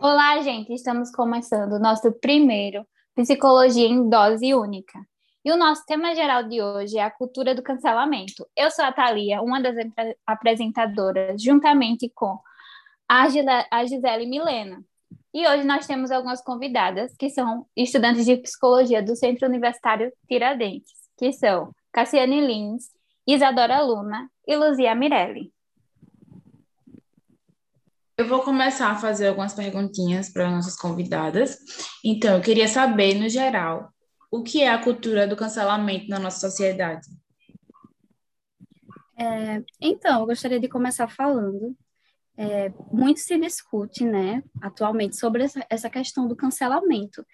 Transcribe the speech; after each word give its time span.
Olá, 0.00 0.40
gente! 0.42 0.74
Estamos 0.74 1.10
começando 1.12 1.74
o 1.74 1.78
nosso 1.78 2.12
primeiro 2.12 2.84
Psicologia 3.14 3.86
em 3.86 4.08
Dose 4.08 4.52
Única. 4.52 4.98
E 5.44 5.52
o 5.52 5.56
nosso 5.56 5.86
tema 5.86 6.14
geral 6.14 6.42
de 6.42 6.60
hoje 6.60 6.98
é 6.98 7.02
a 7.02 7.10
cultura 7.10 7.54
do 7.54 7.62
cancelamento. 7.62 8.44
Eu 8.56 8.70
sou 8.72 8.84
a 8.84 8.92
Thalia, 8.92 9.40
uma 9.40 9.62
das 9.62 9.76
apresentadoras, 10.26 11.40
juntamente 11.40 12.10
com 12.12 12.38
a, 13.08 13.28
Gisele 13.28 14.26
Milena. 14.26 14.84
E 15.32 15.46
hoje 15.46 15.64
nós 15.64 15.86
temos 15.86 16.10
algumas 16.10 16.42
convidadas 16.42 17.14
que 17.16 17.30
são 17.30 17.64
estudantes 17.76 18.26
de 18.26 18.36
psicologia 18.36 19.00
do 19.00 19.14
Centro 19.14 19.46
Universitário 19.46 20.12
Tiradentes, 20.26 20.92
que 21.16 21.32
são 21.32 21.70
Cassiane 21.92 22.40
Lins, 22.40 22.90
Isadora 23.26 23.80
Luna 23.80 24.28
e 24.46 24.56
Luzia 24.56 24.94
Mirelli. 24.94 25.53
Eu 28.16 28.28
vou 28.28 28.42
começar 28.42 28.90
a 28.90 28.96
fazer 28.96 29.26
algumas 29.26 29.54
perguntinhas 29.54 30.32
para 30.32 30.48
nossas 30.48 30.76
convidadas. 30.76 31.58
Então, 32.04 32.36
eu 32.36 32.40
queria 32.40 32.68
saber, 32.68 33.14
no 33.14 33.28
geral, 33.28 33.92
o 34.30 34.42
que 34.42 34.62
é 34.62 34.70
a 34.70 34.82
cultura 34.82 35.26
do 35.26 35.34
cancelamento 35.34 36.08
na 36.08 36.20
nossa 36.20 36.38
sociedade? 36.48 37.08
É, 39.18 39.62
então, 39.80 40.20
eu 40.20 40.26
gostaria 40.26 40.60
de 40.60 40.68
começar 40.68 41.08
falando. 41.08 41.76
É, 42.36 42.68
muito 42.90 43.20
se 43.20 43.38
discute, 43.38 44.04
né, 44.04 44.42
atualmente, 44.60 45.16
sobre 45.16 45.44
essa, 45.44 45.64
essa 45.68 45.90
questão 45.90 46.26
do 46.26 46.36
cancelamento. 46.36 47.24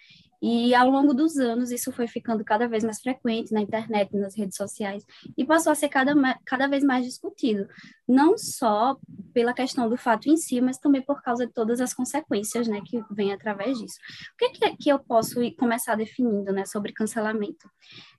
E 0.42 0.74
ao 0.74 0.88
longo 0.88 1.12
dos 1.12 1.36
anos, 1.36 1.70
isso 1.70 1.92
foi 1.92 2.06
ficando 2.06 2.42
cada 2.42 2.66
vez 2.66 2.82
mais 2.82 3.00
frequente 3.00 3.52
na 3.52 3.60
internet, 3.60 4.16
nas 4.16 4.34
redes 4.34 4.56
sociais, 4.56 5.04
e 5.36 5.44
passou 5.44 5.70
a 5.70 5.74
ser 5.74 5.88
cada, 5.88 6.14
cada 6.46 6.66
vez 6.66 6.82
mais 6.82 7.04
discutido, 7.04 7.68
não 8.08 8.38
só 8.38 8.96
pela 9.34 9.52
questão 9.52 9.88
do 9.88 9.96
fato 9.96 10.28
em 10.28 10.36
si, 10.36 10.60
mas 10.60 10.78
também 10.78 11.02
por 11.02 11.22
causa 11.22 11.46
de 11.46 11.52
todas 11.52 11.80
as 11.80 11.92
consequências 11.92 12.66
né, 12.66 12.80
que 12.84 13.02
vêm 13.10 13.32
através 13.32 13.78
disso. 13.78 13.98
O 14.34 14.36
que, 14.38 14.50
que, 14.50 14.76
que 14.76 14.88
eu 14.88 14.98
posso 14.98 15.38
começar 15.56 15.94
definindo 15.94 16.52
né, 16.52 16.64
sobre 16.64 16.92
cancelamento? 16.92 17.70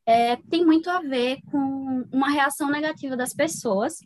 É, 0.06 0.36
tem 0.36 0.66
muito 0.66 0.90
a 0.90 1.00
ver 1.02 1.40
com 1.52 2.06
uma 2.12 2.30
reação 2.30 2.70
negativa 2.70 3.18
das 3.18 3.34
pessoas 3.34 4.00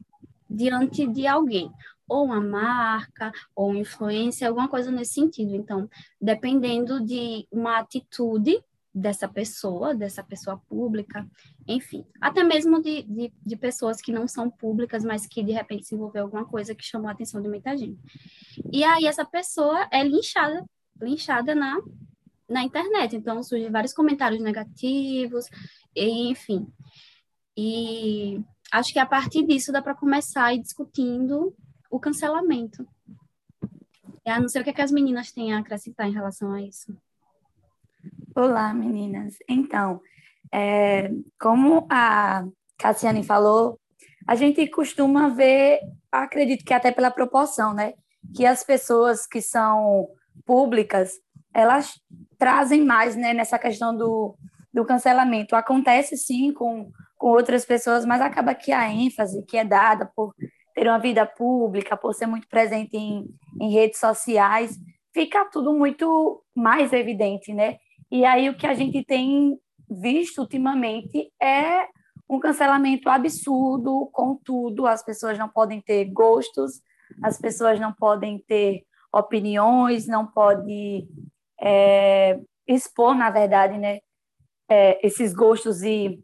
diante 0.50 1.06
de 1.08 1.28
alguém 1.28 1.70
ou 2.08 2.26
uma 2.26 2.42
marca, 2.42 3.32
ou 3.56 3.74
influência, 3.74 4.48
alguma 4.48 4.68
coisa 4.68 4.92
nesse 4.92 5.14
sentido. 5.14 5.56
Então, 5.56 5.90
dependendo 6.22 7.04
de 7.04 7.48
uma 7.52 7.80
atitude 7.80 8.62
dessa 8.96 9.28
pessoa, 9.28 9.94
dessa 9.94 10.24
pessoa 10.24 10.58
pública, 10.70 11.28
enfim, 11.68 12.06
até 12.22 12.44
mesmo 12.46 12.82
de, 12.82 13.04
de, 13.04 13.34
de, 13.46 13.56
pessoas 13.58 14.00
que 14.00 14.12
não 14.12 14.26
são 14.26 14.50
públicas, 14.50 15.04
mas 15.04 15.28
que 15.28 15.44
de 15.44 15.52
repente 15.52 15.86
se 15.86 15.96
envolveu 15.96 16.24
alguma 16.24 16.46
coisa 16.46 16.74
que 16.74 16.86
chamou 16.86 17.10
a 17.10 17.12
atenção 17.12 17.42
de 17.42 17.50
muita 17.50 17.76
gente. 17.76 18.00
E 18.72 18.86
aí 18.86 19.06
essa 19.06 19.26
pessoa 19.26 19.86
é 19.92 20.02
linchada, 20.02 20.64
linchada 21.02 21.54
na, 21.54 21.78
na 22.48 22.64
internet, 22.64 23.18
então 23.18 23.44
surgem 23.44 23.70
vários 23.70 23.94
comentários 23.94 24.42
negativos, 24.42 25.46
enfim. 25.94 26.66
E 27.58 28.42
acho 28.72 28.94
que 28.94 29.00
a 29.00 29.06
partir 29.06 29.46
disso 29.46 29.74
dá 29.74 29.82
para 29.82 29.94
começar 29.94 30.46
a 30.46 30.54
ir 30.54 30.62
discutindo 30.62 31.54
o 31.96 32.00
cancelamento. 32.00 32.86
Eu 34.26 34.42
não 34.42 34.50
sei 34.50 34.60
o 34.60 34.64
que, 34.64 34.72
é 34.72 34.74
que 34.74 34.82
as 34.82 34.92
meninas 34.92 35.32
têm 35.32 35.54
a 35.54 35.60
acrescentar 35.60 36.08
em 36.08 36.14
relação 36.14 36.52
a 36.52 36.62
isso. 36.62 36.94
Olá, 38.36 38.74
meninas. 38.74 39.36
Então, 39.48 40.02
é, 40.54 41.10
como 41.40 41.88
a 41.90 42.46
Cassiane 42.78 43.24
falou, 43.24 43.80
a 44.28 44.36
gente 44.36 44.68
costuma 44.68 45.30
ver, 45.30 45.80
acredito 46.12 46.66
que 46.66 46.74
até 46.74 46.92
pela 46.92 47.10
proporção, 47.10 47.74
né? 47.74 47.94
Que 48.36 48.46
as 48.46 48.62
pessoas 48.62 49.26
que 49.26 49.42
são 49.42 50.10
públicas, 50.46 51.14
elas 51.54 52.02
trazem 52.38 52.84
mais 52.84 53.16
né, 53.16 53.34
nessa 53.34 53.58
questão 53.58 53.96
do, 53.96 54.38
do 54.74 54.84
cancelamento. 54.84 55.56
Acontece 55.56 56.18
sim 56.18 56.52
com, 56.52 56.92
com 57.18 57.28
outras 57.28 57.64
pessoas, 57.64 58.04
mas 58.06 58.20
acaba 58.20 58.54
que 58.54 58.74
a 58.74 58.90
ênfase 58.92 59.46
que 59.46 59.56
é 59.56 59.64
dada 59.64 60.12
por 60.14 60.36
ter 60.76 60.88
uma 60.88 61.00
vida 61.00 61.26
pública, 61.26 61.96
por 61.96 62.14
ser 62.14 62.28
muito 62.28 62.48
presente 62.50 62.98
em, 62.98 63.26
em 63.62 63.72
redes 63.72 63.98
sociais, 63.98 64.78
fica 65.14 65.46
tudo 65.46 65.74
muito 65.74 66.44
mais 66.54 66.92
evidente, 66.92 67.54
né? 67.54 67.78
E 68.12 68.26
aí 68.26 68.50
o 68.50 68.58
que 68.58 68.68
a 68.68 68.74
gente 68.74 69.04
tem 69.04 69.58
visto 69.90 70.40
ultimamente 70.40 71.32
é 71.42 71.88
um 72.30 72.40
cancelamento 72.40 73.10
absurdo 73.10 74.10
com 74.12 74.36
tudo, 74.36 74.86
as 74.86 75.04
pessoas 75.04 75.38
não 75.38 75.48
podem 75.48 75.80
ter 75.80 76.06
gostos, 76.06 76.82
as 77.24 77.40
pessoas 77.40 77.80
não 77.80 77.94
podem 77.94 78.40
ter 78.40 78.84
opiniões, 79.14 80.08
não 80.08 80.28
podem 80.28 81.08
é, 81.62 82.38
expor, 82.68 83.16
na 83.16 83.30
verdade, 83.30 83.78
né, 83.78 84.00
é, 84.70 85.06
esses 85.06 85.34
gostos 85.34 85.84
e 85.84 86.20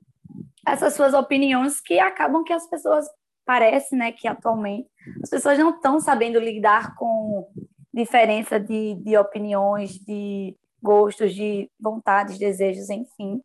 essas 0.68 0.94
suas 0.94 1.14
opiniões 1.14 1.80
que 1.80 2.00
acabam 2.00 2.44
que 2.44 2.52
as 2.54 2.68
pessoas 2.70 3.06
parece 3.46 3.96
né, 3.96 4.12
que 4.12 4.28
atualmente 4.28 4.90
as 5.24 5.30
pessoas 5.30 5.58
não 5.58 5.72
estão 5.72 6.00
sabendo 6.00 6.40
lidar 6.40 6.96
com 6.96 7.48
diferença 7.94 8.60
de, 8.60 8.96
de 8.96 9.18
opiniões, 9.18 10.00
de 10.00 10.56
gostos, 10.82 11.34
de 11.34 11.70
vontades, 11.80 12.38
desejos, 12.38 12.90
enfim. 12.90 13.42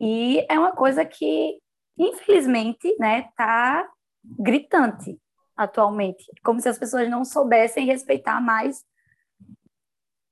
E 0.00 0.44
é 0.48 0.58
uma 0.58 0.72
coisa 0.72 1.04
que, 1.04 1.58
infelizmente, 1.98 2.94
né, 2.98 3.28
tá 3.36 3.88
gritante 4.24 5.18
atualmente, 5.56 6.24
como 6.42 6.60
se 6.60 6.68
as 6.68 6.78
pessoas 6.78 7.08
não 7.08 7.24
soubessem 7.24 7.86
respeitar 7.86 8.40
mais 8.40 8.84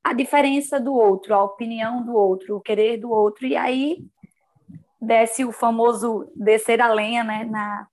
a 0.03 0.13
diferença 0.13 0.81
do 0.81 0.93
outro, 0.93 1.33
a 1.33 1.45
opinião 1.45 2.05
do 2.05 2.13
outro, 2.13 2.57
o 2.57 2.61
querer 2.61 2.97
do 2.97 3.09
outro, 3.11 3.47
e 3.47 3.57
aí 3.57 4.05
desce 5.01 5.45
o 5.45 5.53
famoso 5.53 6.31
descer 6.35 6.81
a 6.81 6.93
lenha, 6.93 7.23
né, 7.23 7.45
na, 7.45 7.87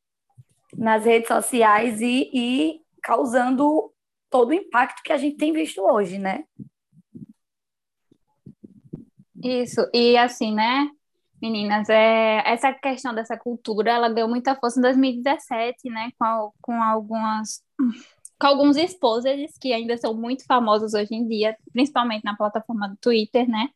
nas 0.79 1.03
redes 1.03 1.27
sociais 1.27 1.99
e, 1.99 2.31
e 2.33 2.81
causando 3.03 3.91
todo 4.29 4.49
o 4.49 4.53
impacto 4.53 5.03
que 5.03 5.11
a 5.11 5.17
gente 5.17 5.35
tem 5.35 5.51
visto 5.51 5.81
hoje, 5.81 6.17
né? 6.17 6.45
Isso, 9.43 9.81
e 9.93 10.17
assim, 10.17 10.53
né, 10.53 10.89
meninas, 11.41 11.89
é, 11.89 12.43
essa 12.45 12.73
questão 12.73 13.13
dessa 13.13 13.37
cultura, 13.37 13.91
ela 13.91 14.09
ganhou 14.09 14.29
muita 14.29 14.55
força 14.55 14.79
em 14.79 14.83
2017, 14.83 15.89
né, 15.89 16.11
com, 16.17 16.51
com 16.61 16.83
algumas 16.83 17.61
com 18.39 18.47
alguns 18.47 18.77
exposers 18.77 19.57
que 19.59 19.73
ainda 19.73 19.97
são 19.97 20.13
muito 20.13 20.45
famosos 20.45 20.93
hoje 20.93 21.13
em 21.13 21.27
dia, 21.27 21.57
principalmente 21.73 22.23
na 22.23 22.35
plataforma 22.35 22.87
do 22.87 22.95
Twitter, 22.95 23.47
né? 23.49 23.69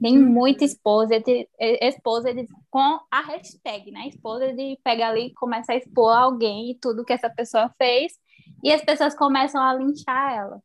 Tem 0.00 0.16
uhum. 0.16 0.30
muito 0.30 0.62
exposed, 0.62 1.24
exposed 1.58 2.48
com 2.70 3.00
a 3.10 3.20
hashtag, 3.22 3.90
né? 3.90 4.06
Exposed 4.08 4.56
pega 4.84 5.08
ali 5.08 5.26
e 5.26 5.34
começa 5.34 5.72
a 5.72 5.76
expor 5.76 6.16
alguém 6.16 6.70
e 6.70 6.74
tudo 6.74 7.04
que 7.04 7.12
essa 7.12 7.28
pessoa 7.28 7.68
fez, 7.76 8.12
e 8.62 8.72
as 8.72 8.82
pessoas 8.82 9.14
começam 9.14 9.60
a 9.60 9.74
linchar 9.74 10.34
ela. 10.34 10.62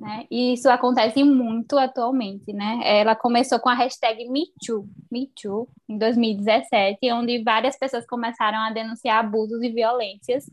Né? 0.00 0.26
E 0.30 0.52
isso 0.52 0.70
acontece 0.70 1.24
muito 1.24 1.76
atualmente, 1.76 2.52
né? 2.52 2.80
Ela 2.84 3.16
começou 3.16 3.58
com 3.58 3.68
a 3.68 3.74
hashtag 3.74 4.28
MeToo, 4.28 4.88
MeToo, 5.10 5.68
em 5.88 5.98
2017, 5.98 7.12
onde 7.12 7.42
várias 7.42 7.76
pessoas 7.76 8.06
começaram 8.06 8.58
a 8.58 8.70
denunciar 8.70 9.18
abusos 9.18 9.60
e 9.60 9.70
violências 9.70 10.48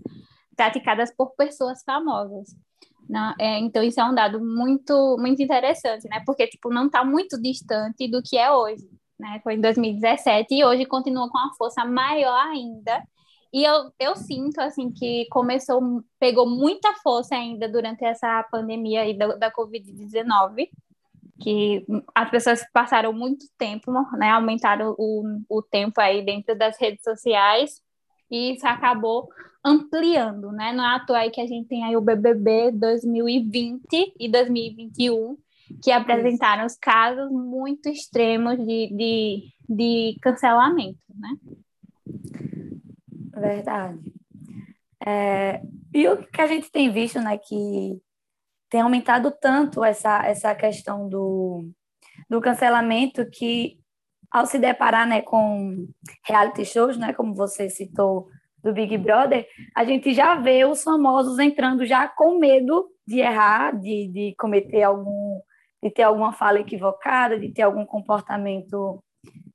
praticadas 0.55 1.13
por 1.15 1.35
pessoas 1.35 1.83
famosas. 1.83 2.55
Não, 3.07 3.33
é, 3.39 3.59
então 3.59 3.83
isso 3.83 3.99
é 3.99 4.03
um 4.03 4.15
dado 4.15 4.43
muito 4.43 5.17
muito 5.19 5.41
interessante, 5.41 6.07
né? 6.09 6.23
Porque 6.25 6.47
tipo 6.47 6.69
não 6.69 6.87
está 6.87 7.03
muito 7.03 7.39
distante 7.41 8.07
do 8.09 8.21
que 8.21 8.37
é 8.37 8.51
hoje, 8.51 8.87
né? 9.19 9.39
Foi 9.43 9.55
em 9.55 9.61
2017 9.61 10.55
e 10.55 10.65
hoje 10.65 10.85
continua 10.85 11.29
com 11.29 11.37
uma 11.37 11.53
força 11.55 11.85
maior 11.85 12.47
ainda. 12.47 13.03
E 13.53 13.63
eu, 13.63 13.91
eu 13.99 14.15
sinto 14.15 14.59
assim 14.59 14.91
que 14.91 15.27
começou 15.29 16.03
pegou 16.19 16.49
muita 16.49 16.93
força 16.95 17.35
ainda 17.35 17.69
durante 17.69 18.03
essa 18.03 18.43
pandemia 18.51 19.01
aí 19.01 19.17
da, 19.17 19.27
da 19.35 19.51
Covid-19, 19.51 20.69
que 21.39 21.85
as 22.13 22.29
pessoas 22.29 22.65
passaram 22.73 23.13
muito 23.13 23.45
tempo, 23.57 23.91
né? 24.17 24.31
Aumentaram 24.31 24.95
o, 24.97 25.23
o 25.49 25.61
tempo 25.61 26.01
aí 26.01 26.25
dentro 26.25 26.57
das 26.57 26.77
redes 26.79 27.03
sociais 27.03 27.81
e 28.31 28.55
isso 28.55 28.67
acabou 28.67 29.29
ampliando, 29.65 30.51
né? 30.51 30.71
Não 30.71 30.85
é 30.85 30.95
à 30.95 30.99
toa 30.99 31.17
aí 31.17 31.31
que 31.31 31.41
a 31.41 31.47
gente 31.47 31.67
tem 31.67 31.83
aí 31.83 31.97
o 31.97 32.01
BBB 32.01 32.71
2020 32.73 34.13
e 34.19 34.29
2021, 34.29 35.35
que 35.83 35.91
apresentaram 35.91 36.65
os 36.65 36.77
casos 36.77 37.31
muito 37.31 37.89
extremos 37.89 38.57
de, 38.57 38.93
de, 38.95 39.43
de 39.67 40.19
cancelamento, 40.21 40.99
né? 41.09 41.35
Verdade. 43.35 43.99
É, 45.03 45.61
e 45.93 46.07
o 46.07 46.17
que 46.17 46.41
a 46.41 46.47
gente 46.47 46.71
tem 46.71 46.91
visto, 46.91 47.19
né, 47.19 47.37
que 47.37 47.99
tem 48.69 48.81
aumentado 48.81 49.31
tanto 49.41 49.83
essa, 49.83 50.25
essa 50.25 50.53
questão 50.53 51.09
do, 51.09 51.69
do 52.29 52.39
cancelamento 52.39 53.27
que 53.29 53.79
ao 54.31 54.45
se 54.45 54.59
deparar 54.59 55.07
né, 55.07 55.21
com 55.21 55.87
reality 56.23 56.65
shows, 56.65 56.97
né, 56.97 57.13
como 57.13 57.33
você 57.33 57.69
citou 57.69 58.27
do 58.65 58.73
Big 58.73 58.97
Brother, 58.97 59.47
a 59.75 59.85
gente 59.85 60.11
já 60.11 60.33
vê 60.33 60.65
os 60.65 60.81
famosos 60.81 61.37
entrando 61.37 61.85
já 61.85 62.07
com 62.07 62.39
medo 62.39 62.89
de 63.05 63.19
errar, 63.19 63.79
de, 63.79 64.07
de 64.07 64.35
cometer 64.39 64.81
algum 64.81 65.39
de 65.83 65.91
ter 65.91 66.01
alguma 66.01 66.33
fala 66.33 66.61
equivocada, 66.61 67.39
de 67.39 67.53
ter 67.53 67.61
algum 67.61 67.85
comportamento 67.85 69.03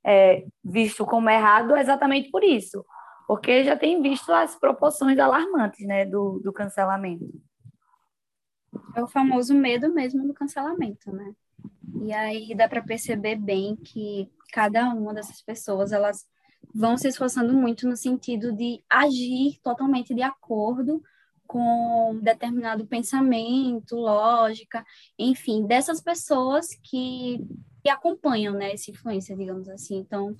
é, 0.01 0.45
visto 0.63 1.05
como 1.05 1.29
errado, 1.29 1.75
exatamente 1.75 2.31
por 2.31 2.41
isso, 2.41 2.85
porque 3.27 3.65
já 3.65 3.75
tem 3.75 4.01
visto 4.01 4.31
as 4.31 4.57
proporções 4.57 5.19
alarmantes 5.19 5.85
né, 5.85 6.05
do, 6.05 6.39
do 6.41 6.53
cancelamento. 6.53 7.25
É 8.95 9.03
o 9.03 9.07
famoso 9.07 9.53
medo 9.53 9.93
mesmo 9.93 10.25
do 10.25 10.33
cancelamento, 10.33 11.11
né? 11.11 11.33
E 12.01 12.13
aí 12.13 12.55
dá 12.55 12.69
para 12.69 12.81
perceber 12.81 13.35
bem 13.35 13.75
que 13.75 14.31
cada 14.53 14.85
uma 14.93 15.13
dessas 15.13 15.41
pessoas, 15.41 15.91
elas 15.91 16.25
vão 16.73 16.97
se 16.97 17.07
esforçando 17.07 17.53
muito 17.53 17.87
no 17.87 17.95
sentido 17.95 18.51
de 18.51 18.83
agir 18.89 19.59
totalmente 19.63 20.13
de 20.13 20.21
acordo 20.21 21.01
com 21.51 22.17
determinado 22.23 22.87
pensamento, 22.87 23.97
lógica, 23.97 24.85
enfim, 25.19 25.67
dessas 25.67 25.99
pessoas 25.99 26.67
que, 26.81 27.41
que 27.83 27.89
acompanham 27.89 28.53
né, 28.53 28.71
essa 28.71 28.89
influência, 28.89 29.35
digamos 29.35 29.67
assim. 29.67 29.97
Então, 29.97 30.33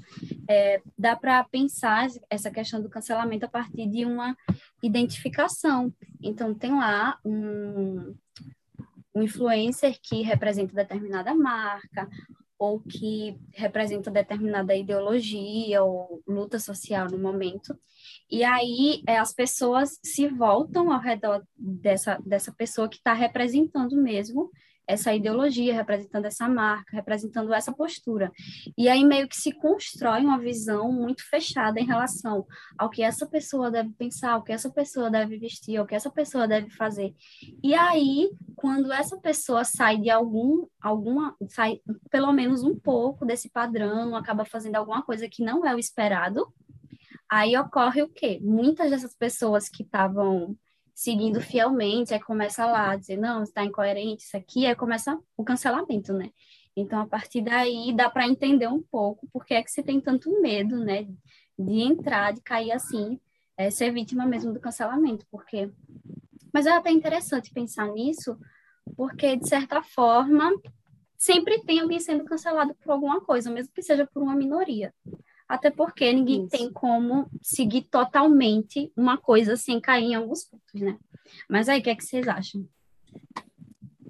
é, 0.49 0.81
dá 0.97 1.13
para 1.13 1.43
pensar 1.43 2.07
essa 2.29 2.49
questão 2.49 2.81
do 2.81 2.89
cancelamento 2.89 3.45
a 3.45 3.49
partir 3.49 3.89
de 3.89 4.05
uma 4.05 4.37
identificação. 4.81 5.93
Então, 6.23 6.53
tem 6.53 6.71
lá 6.71 7.19
um, 7.25 8.15
um 9.13 9.21
influencer 9.21 9.99
que 10.01 10.21
representa 10.21 10.73
determinada 10.73 11.35
marca, 11.35 12.07
ou 12.61 12.79
que 12.79 13.35
representa 13.55 14.11
determinada 14.11 14.75
ideologia 14.75 15.81
ou 15.81 16.21
luta 16.27 16.59
social 16.59 17.07
no 17.09 17.17
momento. 17.17 17.75
E 18.29 18.43
aí 18.43 19.01
é, 19.07 19.17
as 19.17 19.33
pessoas 19.33 19.99
se 20.03 20.27
voltam 20.27 20.93
ao 20.93 20.99
redor 20.99 21.43
dessa, 21.57 22.19
dessa 22.23 22.51
pessoa 22.51 22.87
que 22.87 22.97
está 22.97 23.13
representando 23.13 23.99
mesmo 23.99 24.51
essa 24.91 25.13
ideologia, 25.13 25.73
representando 25.73 26.25
essa 26.25 26.47
marca, 26.47 26.95
representando 26.95 27.53
essa 27.53 27.71
postura. 27.71 28.31
E 28.77 28.89
aí 28.89 29.03
meio 29.03 29.27
que 29.27 29.35
se 29.35 29.51
constrói 29.51 30.21
uma 30.21 30.37
visão 30.37 30.91
muito 30.91 31.27
fechada 31.29 31.79
em 31.79 31.85
relação 31.85 32.45
ao 32.77 32.89
que 32.89 33.01
essa 33.01 33.25
pessoa 33.25 33.71
deve 33.71 33.89
pensar, 33.91 34.37
o 34.37 34.43
que 34.43 34.51
essa 34.51 34.69
pessoa 34.69 35.09
deve 35.09 35.37
vestir, 35.37 35.79
o 35.79 35.85
que 35.85 35.95
essa 35.95 36.09
pessoa 36.09 36.47
deve 36.47 36.69
fazer. 36.69 37.13
E 37.63 37.73
aí, 37.73 38.29
quando 38.55 38.91
essa 38.91 39.17
pessoa 39.17 39.63
sai 39.63 39.97
de 39.97 40.09
algum 40.09 40.67
alguma 40.81 41.35
sai 41.49 41.79
pelo 42.09 42.31
menos 42.33 42.63
um 42.63 42.77
pouco 42.77 43.25
desse 43.25 43.49
padrão, 43.49 44.15
acaba 44.15 44.45
fazendo 44.45 44.75
alguma 44.75 45.03
coisa 45.03 45.29
que 45.29 45.43
não 45.43 45.65
é 45.65 45.73
o 45.73 45.79
esperado, 45.79 46.47
aí 47.29 47.55
ocorre 47.57 48.01
o 48.01 48.09
quê? 48.09 48.39
Muitas 48.41 48.89
dessas 48.89 49.15
pessoas 49.15 49.69
que 49.69 49.83
estavam 49.83 50.57
seguindo 50.93 51.41
fielmente, 51.41 52.13
aí 52.13 52.19
começa 52.19 52.65
lá 52.65 52.91
a 52.91 52.95
dizer, 52.95 53.17
não, 53.17 53.43
está 53.43 53.63
incoerente 53.63 54.23
isso 54.23 54.37
aqui, 54.37 54.65
aí 54.65 54.75
começa 54.75 55.17
o 55.35 55.43
cancelamento, 55.43 56.13
né? 56.13 56.29
Então, 56.75 57.01
a 57.01 57.07
partir 57.07 57.41
daí, 57.41 57.93
dá 57.93 58.09
para 58.09 58.27
entender 58.27 58.67
um 58.67 58.81
pouco 58.81 59.27
por 59.31 59.45
que 59.45 59.53
é 59.53 59.63
que 59.63 59.69
você 59.69 59.83
tem 59.83 59.99
tanto 59.99 60.41
medo, 60.41 60.77
né, 60.79 61.07
de 61.57 61.81
entrar, 61.81 62.33
de 62.33 62.41
cair 62.41 62.71
assim, 62.71 63.19
é, 63.57 63.69
ser 63.69 63.91
vítima 63.91 64.25
mesmo 64.25 64.53
do 64.53 64.59
cancelamento, 64.59 65.25
porque... 65.29 65.71
Mas 66.53 66.65
é 66.65 66.71
até 66.71 66.91
interessante 66.91 67.53
pensar 67.53 67.87
nisso, 67.87 68.37
porque, 68.95 69.35
de 69.37 69.47
certa 69.47 69.81
forma, 69.81 70.51
sempre 71.17 71.61
tem 71.63 71.79
alguém 71.79 71.99
sendo 71.99 72.25
cancelado 72.25 72.75
por 72.75 72.91
alguma 72.91 73.21
coisa, 73.21 73.49
mesmo 73.49 73.73
que 73.73 73.81
seja 73.81 74.07
por 74.07 74.21
uma 74.21 74.35
minoria 74.35 74.93
até 75.51 75.69
porque 75.69 76.13
ninguém 76.13 76.43
Isso. 76.43 76.49
tem 76.49 76.71
como 76.71 77.29
seguir 77.41 77.81
totalmente 77.81 78.89
uma 78.95 79.17
coisa 79.17 79.57
sem 79.57 79.81
cair 79.81 80.05
em 80.05 80.15
alguns 80.15 80.45
pontos, 80.45 80.79
né? 80.81 80.97
Mas 81.49 81.67
aí, 81.67 81.81
o 81.81 81.83
que, 81.83 81.89
é 81.89 81.95
que 81.95 82.05
vocês 82.05 82.25
acham? 82.25 82.65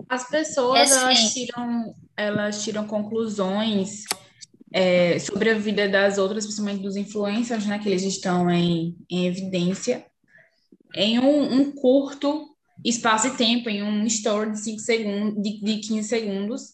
As 0.07 0.29
pessoas, 0.29 0.91
é 0.91 1.01
elas, 1.01 1.33
tiram, 1.33 1.95
elas 2.15 2.63
tiram 2.63 2.85
conclusões 2.85 4.03
é, 4.71 5.17
sobre 5.17 5.49
a 5.49 5.57
vida 5.57 5.89
das 5.89 6.19
outras, 6.19 6.45
principalmente 6.45 6.83
dos 6.83 6.95
influencers, 6.95 7.65
né? 7.65 7.79
Que 7.79 7.89
eles 7.89 8.03
estão 8.03 8.47
em, 8.47 8.95
em 9.09 9.25
evidência, 9.25 10.05
em 10.93 11.17
um, 11.17 11.53
um 11.53 11.71
curto 11.71 12.55
espaço 12.85 13.31
de 13.31 13.37
tempo, 13.37 13.67
em 13.67 13.81
um 13.81 14.05
story 14.05 14.51
de, 14.51 14.59
cinco 14.59 14.79
segundos, 14.79 15.41
de, 15.41 15.59
de 15.59 15.77
15 15.87 16.07
segundos, 16.07 16.73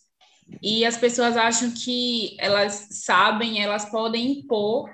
e 0.62 0.86
as 0.86 0.98
pessoas 0.98 1.38
acham 1.38 1.72
que 1.72 2.36
elas 2.40 2.88
sabem, 2.92 3.62
elas 3.62 3.86
podem 3.86 4.40
impor, 4.40 4.90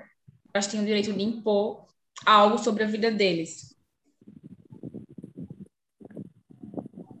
elas 0.52 0.66
têm 0.66 0.80
o 0.80 0.84
direito 0.84 1.12
de 1.12 1.22
impor 1.22 1.84
algo 2.24 2.58
sobre 2.58 2.84
a 2.84 2.86
vida 2.86 3.10
deles. 3.10 3.74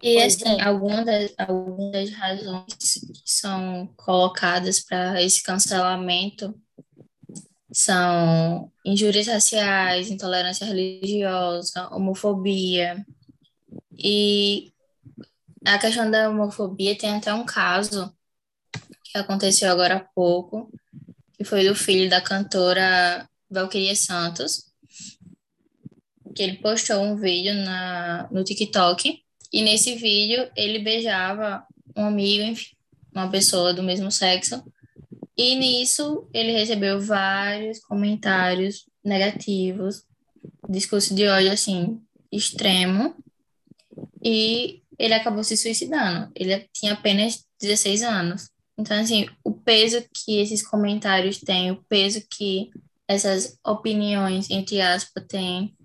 E 0.02 0.20
assim, 0.20 0.60
algumas 0.60 1.06
das, 1.06 1.34
algumas 1.38 1.90
das 1.90 2.10
razões 2.10 2.74
que 2.76 3.22
são 3.24 3.86
colocadas 3.96 4.80
para 4.80 5.22
esse 5.22 5.42
cancelamento 5.42 6.54
são 7.72 8.70
injúrias 8.84 9.26
raciais, 9.26 10.10
intolerância 10.10 10.66
religiosa, 10.66 11.88
homofobia. 11.90 13.04
E 13.96 14.72
a 15.64 15.78
questão 15.78 16.10
da 16.10 16.28
homofobia 16.28 16.96
tem 16.96 17.16
até 17.16 17.32
um 17.32 17.46
caso 17.46 18.14
que 19.14 19.18
aconteceu 19.18 19.70
agora 19.70 19.96
há 19.96 20.00
pouco, 20.00 20.68
que 21.34 21.44
foi 21.44 21.68
do 21.68 21.74
filho 21.74 22.10
da 22.10 22.20
cantora 22.20 23.28
Valquíria 23.48 23.94
Santos, 23.94 24.64
que 26.34 26.42
ele 26.42 26.56
postou 26.56 27.00
um 27.00 27.14
vídeo 27.14 27.54
na, 27.54 28.28
no 28.32 28.42
TikTok, 28.42 29.22
e 29.52 29.62
nesse 29.62 29.94
vídeo 29.94 30.50
ele 30.56 30.80
beijava 30.80 31.64
um 31.96 32.06
amigo, 32.06 32.42
enfim, 32.42 32.74
uma 33.14 33.30
pessoa 33.30 33.72
do 33.72 33.84
mesmo 33.84 34.10
sexo, 34.10 34.64
e 35.36 35.54
nisso 35.54 36.28
ele 36.34 36.50
recebeu 36.50 37.00
vários 37.00 37.78
comentários 37.84 38.84
negativos, 39.04 40.02
discurso 40.68 41.14
de 41.14 41.28
ódio, 41.28 41.52
assim, 41.52 42.00
extremo, 42.32 43.14
e 44.24 44.82
ele 44.98 45.14
acabou 45.14 45.44
se 45.44 45.56
suicidando. 45.56 46.32
Ele 46.34 46.68
tinha 46.72 46.94
apenas 46.94 47.44
16 47.60 48.02
anos. 48.02 48.53
Então, 48.76 48.98
assim, 48.98 49.28
o 49.44 49.52
peso 49.52 50.04
que 50.12 50.40
esses 50.40 50.66
comentários 50.66 51.38
têm, 51.38 51.70
o 51.70 51.82
peso 51.84 52.20
que 52.28 52.70
essas 53.06 53.58
opiniões, 53.64 54.50
entre 54.50 54.80
aspas, 54.80 55.24
têm. 55.26 55.76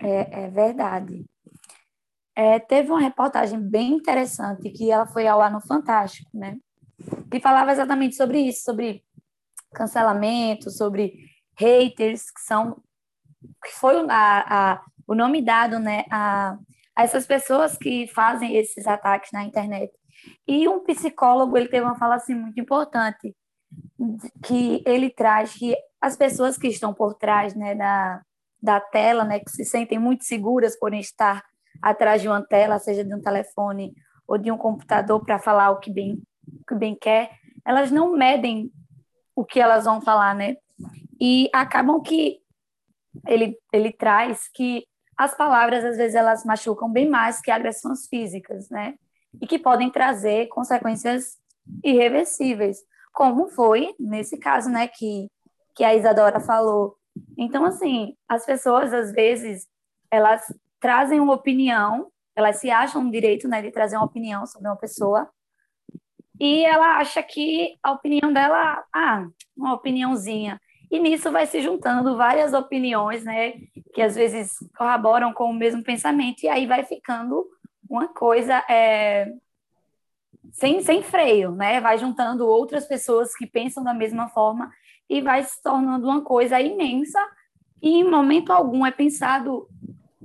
É, 0.00 0.44
é 0.44 0.50
verdade. 0.50 1.24
É, 2.34 2.58
teve 2.58 2.90
uma 2.90 3.00
reportagem 3.00 3.60
bem 3.60 3.92
interessante 3.92 4.70
que 4.70 4.90
ela 4.90 5.06
foi 5.06 5.26
ao 5.26 5.40
ar 5.40 5.50
no 5.50 5.60
Fantástico, 5.60 6.30
né? 6.32 6.56
Que 7.30 7.40
falava 7.40 7.72
exatamente 7.72 8.16
sobre 8.16 8.40
isso, 8.40 8.64
sobre 8.64 9.04
cancelamento, 9.74 10.70
sobre 10.70 11.30
haters, 11.58 12.30
que 12.30 12.40
são 12.40 12.82
que 13.62 13.72
foi 13.72 13.96
a, 14.08 14.72
a, 14.72 14.84
o 15.06 15.14
nome 15.14 15.42
dado, 15.42 15.78
né, 15.78 16.04
a 16.10 16.56
a 16.94 17.04
essas 17.04 17.26
pessoas 17.26 17.76
que 17.76 18.06
fazem 18.08 18.56
esses 18.56 18.86
ataques 18.86 19.30
na 19.32 19.44
internet. 19.44 19.92
E 20.46 20.68
um 20.68 20.80
psicólogo, 20.80 21.56
ele 21.56 21.68
teve 21.68 21.84
uma 21.84 21.98
fala 21.98 22.16
assim 22.16 22.34
muito 22.34 22.60
importante, 22.60 23.34
que 24.42 24.82
ele 24.86 25.10
traz 25.10 25.54
que 25.54 25.74
as 26.00 26.16
pessoas 26.16 26.58
que 26.58 26.68
estão 26.68 26.92
por 26.92 27.14
trás, 27.14 27.54
né, 27.54 27.74
da, 27.74 28.22
da 28.60 28.80
tela, 28.80 29.24
né, 29.24 29.40
que 29.40 29.50
se 29.50 29.64
sentem 29.64 29.98
muito 29.98 30.24
seguras 30.24 30.78
por 30.78 30.92
estar 30.94 31.44
atrás 31.80 32.20
de 32.20 32.28
uma 32.28 32.42
tela, 32.42 32.78
seja 32.78 33.04
de 33.04 33.14
um 33.14 33.20
telefone 33.20 33.92
ou 34.26 34.38
de 34.38 34.50
um 34.50 34.58
computador 34.58 35.24
para 35.24 35.38
falar 35.38 35.70
o 35.70 35.78
que 35.78 35.90
bem 35.90 36.22
o 36.60 36.64
que 36.66 36.74
bem 36.74 36.94
quer, 36.94 37.30
elas 37.64 37.90
não 37.90 38.16
medem 38.16 38.70
o 39.34 39.44
que 39.44 39.60
elas 39.60 39.84
vão 39.84 40.00
falar, 40.00 40.34
né? 40.34 40.56
E 41.20 41.48
acabam 41.52 42.00
que 42.02 42.40
ele 43.26 43.56
ele 43.72 43.92
traz 43.92 44.48
que 44.52 44.84
as 45.16 45.36
palavras, 45.36 45.84
às 45.84 45.96
vezes, 45.96 46.14
elas 46.14 46.44
machucam 46.44 46.90
bem 46.90 47.08
mais 47.08 47.40
que 47.40 47.50
agressões 47.50 48.06
físicas, 48.08 48.68
né? 48.70 48.94
E 49.40 49.46
que 49.46 49.58
podem 49.58 49.90
trazer 49.90 50.48
consequências 50.48 51.38
irreversíveis, 51.82 52.78
como 53.12 53.48
foi 53.48 53.94
nesse 53.98 54.38
caso, 54.38 54.70
né, 54.70 54.88
que, 54.88 55.28
que 55.74 55.84
a 55.84 55.94
Isadora 55.94 56.40
falou. 56.40 56.96
Então, 57.36 57.64
assim, 57.64 58.16
as 58.28 58.44
pessoas, 58.44 58.92
às 58.92 59.12
vezes, 59.12 59.66
elas 60.10 60.42
trazem 60.80 61.20
uma 61.20 61.34
opinião, 61.34 62.10
elas 62.34 62.56
se 62.56 62.70
acham 62.70 63.04
no 63.04 63.10
direito, 63.10 63.48
né, 63.48 63.62
de 63.62 63.70
trazer 63.70 63.96
uma 63.96 64.06
opinião 64.06 64.46
sobre 64.46 64.68
uma 64.68 64.76
pessoa, 64.76 65.30
e 66.40 66.64
ela 66.64 66.96
acha 66.96 67.22
que 67.22 67.76
a 67.82 67.92
opinião 67.92 68.32
dela, 68.32 68.82
ah, 68.92 69.26
uma 69.56 69.74
opiniãozinha, 69.74 70.60
e 70.92 70.98
nisso 70.98 71.32
vai 71.32 71.46
se 71.46 71.62
juntando 71.62 72.18
várias 72.18 72.52
opiniões, 72.52 73.24
né, 73.24 73.54
que 73.94 74.02
às 74.02 74.14
vezes 74.14 74.58
corroboram 74.76 75.32
com 75.32 75.44
o 75.44 75.54
mesmo 75.54 75.82
pensamento, 75.82 76.42
e 76.42 76.48
aí 76.48 76.66
vai 76.66 76.84
ficando 76.84 77.46
uma 77.88 78.08
coisa 78.08 78.62
é, 78.68 79.32
sem, 80.52 80.82
sem 80.82 81.02
freio, 81.02 81.52
né? 81.52 81.80
Vai 81.80 81.96
juntando 81.96 82.46
outras 82.46 82.84
pessoas 82.84 83.34
que 83.34 83.46
pensam 83.46 83.82
da 83.82 83.94
mesma 83.94 84.28
forma 84.28 84.70
e 85.08 85.22
vai 85.22 85.42
se 85.42 85.62
tornando 85.62 86.06
uma 86.06 86.20
coisa 86.20 86.60
imensa, 86.60 87.18
e 87.80 87.98
em 87.98 88.04
momento 88.04 88.52
algum 88.52 88.84
é 88.84 88.90
pensado 88.90 89.66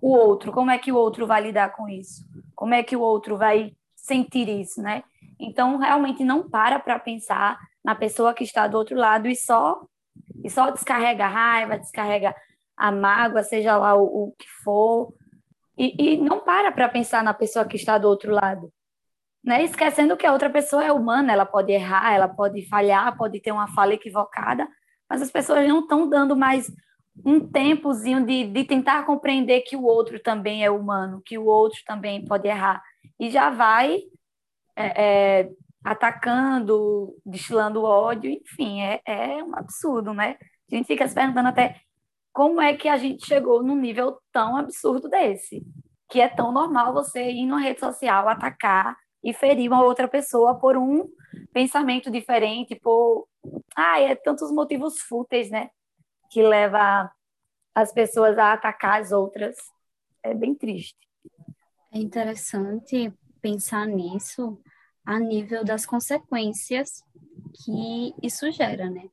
o 0.01 0.09
outro, 0.09 0.51
como 0.51 0.69
é 0.69 0.77
que 0.77 0.91
o 0.91 0.97
outro 0.97 1.25
vai 1.25 1.41
lidar 1.41 1.69
com 1.69 1.87
isso? 1.87 2.25
Como 2.53 2.73
é 2.73 2.83
que 2.83 2.95
o 2.95 3.01
outro 3.01 3.37
vai 3.37 3.73
sentir 3.95 4.49
isso, 4.49 4.81
né? 4.81 5.01
Então, 5.39 5.77
realmente 5.77 6.25
não 6.25 6.49
para 6.49 6.77
para 6.77 6.99
pensar 6.99 7.57
na 7.83 7.95
pessoa 7.95 8.33
que 8.33 8.43
está 8.43 8.67
do 8.67 8.77
outro 8.77 8.97
lado 8.97 9.29
e 9.29 9.35
só 9.35 9.81
e 10.43 10.49
só 10.49 10.69
descarrega 10.69 11.25
a 11.25 11.29
raiva, 11.29 11.77
descarrega 11.77 12.35
a 12.75 12.91
mágoa, 12.91 13.43
seja 13.43 13.77
lá 13.77 13.95
o, 13.95 14.03
o 14.03 14.31
que 14.37 14.47
for, 14.63 15.13
e, 15.77 16.13
e 16.13 16.17
não 16.17 16.39
para 16.39 16.71
para 16.71 16.89
pensar 16.89 17.23
na 17.23 17.33
pessoa 17.33 17.65
que 17.65 17.75
está 17.75 17.97
do 17.97 18.07
outro 18.07 18.31
lado. 18.33 18.71
Né? 19.43 19.63
Esquecendo 19.63 20.17
que 20.17 20.25
a 20.25 20.33
outra 20.33 20.49
pessoa 20.49 20.83
é 20.83 20.91
humana, 20.91 21.31
ela 21.31 21.45
pode 21.45 21.71
errar, 21.71 22.13
ela 22.13 22.27
pode 22.27 22.67
falhar, 22.67 23.17
pode 23.17 23.39
ter 23.39 23.51
uma 23.51 23.67
fala 23.67 23.93
equivocada, 23.93 24.67
mas 25.09 25.21
as 25.21 25.31
pessoas 25.31 25.67
não 25.67 25.79
estão 25.79 26.09
dando 26.09 26.35
mais 26.35 26.71
um 27.25 27.39
tempozinho 27.39 28.25
de, 28.25 28.45
de 28.45 28.63
tentar 28.63 29.05
compreender 29.05 29.61
que 29.61 29.75
o 29.75 29.83
outro 29.83 30.19
também 30.19 30.63
é 30.63 30.69
humano, 30.69 31.21
que 31.25 31.37
o 31.37 31.45
outro 31.45 31.79
também 31.85 32.25
pode 32.25 32.47
errar. 32.47 32.81
E 33.19 33.29
já 33.29 33.49
vai 33.49 34.01
é, 34.75 34.85
é, 34.95 35.49
atacando, 35.83 37.15
destilando 37.25 37.83
ódio, 37.83 38.29
enfim, 38.29 38.81
é, 38.81 39.01
é 39.05 39.43
um 39.43 39.55
absurdo, 39.55 40.13
né? 40.13 40.37
A 40.71 40.75
gente 40.75 40.87
fica 40.87 41.07
se 41.07 41.15
perguntando 41.15 41.49
até 41.49 41.79
como 42.33 42.61
é 42.61 42.75
que 42.75 42.87
a 42.87 42.97
gente 42.97 43.25
chegou 43.25 43.63
num 43.63 43.75
nível 43.75 44.19
tão 44.31 44.57
absurdo 44.57 45.09
desse, 45.09 45.65
que 46.09 46.19
é 46.19 46.27
tão 46.27 46.51
normal 46.51 46.93
você 46.93 47.31
ir 47.31 47.45
numa 47.45 47.61
rede 47.61 47.79
social 47.79 48.27
atacar 48.27 48.95
e 49.23 49.33
ferir 49.33 49.71
uma 49.71 49.83
outra 49.83 50.07
pessoa 50.07 50.59
por 50.59 50.77
um 50.77 51.09
pensamento 51.53 52.11
diferente, 52.11 52.75
por 52.75 53.27
ah, 53.75 53.99
é 53.99 54.15
tantos 54.15 54.51
motivos 54.51 54.99
fúteis, 54.99 55.49
né, 55.49 55.69
que 56.29 56.41
leva 56.43 57.11
as 57.73 57.91
pessoas 57.91 58.37
a 58.37 58.53
atacar 58.53 59.01
as 59.01 59.11
outras. 59.11 59.55
É 60.23 60.33
bem 60.33 60.53
triste. 60.53 60.97
É 61.93 61.97
interessante 61.97 63.13
pensar 63.41 63.85
nisso 63.87 64.59
a 65.07 65.17
nível 65.17 65.63
das 65.63 65.85
consequências 65.85 67.01
que 67.53 68.13
isso 68.21 68.51
gera, 68.51 68.89
né? 68.89 69.09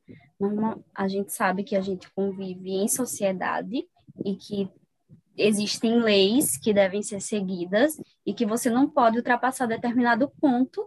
a 0.93 1.07
gente 1.07 1.31
sabe 1.31 1.63
que 1.63 1.73
a 1.73 1.81
gente 1.81 2.11
convive 2.11 2.71
em 2.71 2.89
sociedade 2.89 3.87
e 4.25 4.35
que 4.35 4.69
existem 5.37 6.01
leis 6.01 6.57
que 6.57 6.73
devem 6.73 7.01
ser 7.01 7.21
seguidas 7.21 7.97
e 8.25 8.33
que 8.33 8.45
você 8.45 8.69
não 8.69 8.89
pode 8.89 9.17
ultrapassar 9.17 9.67
determinado 9.67 10.29
ponto 10.41 10.85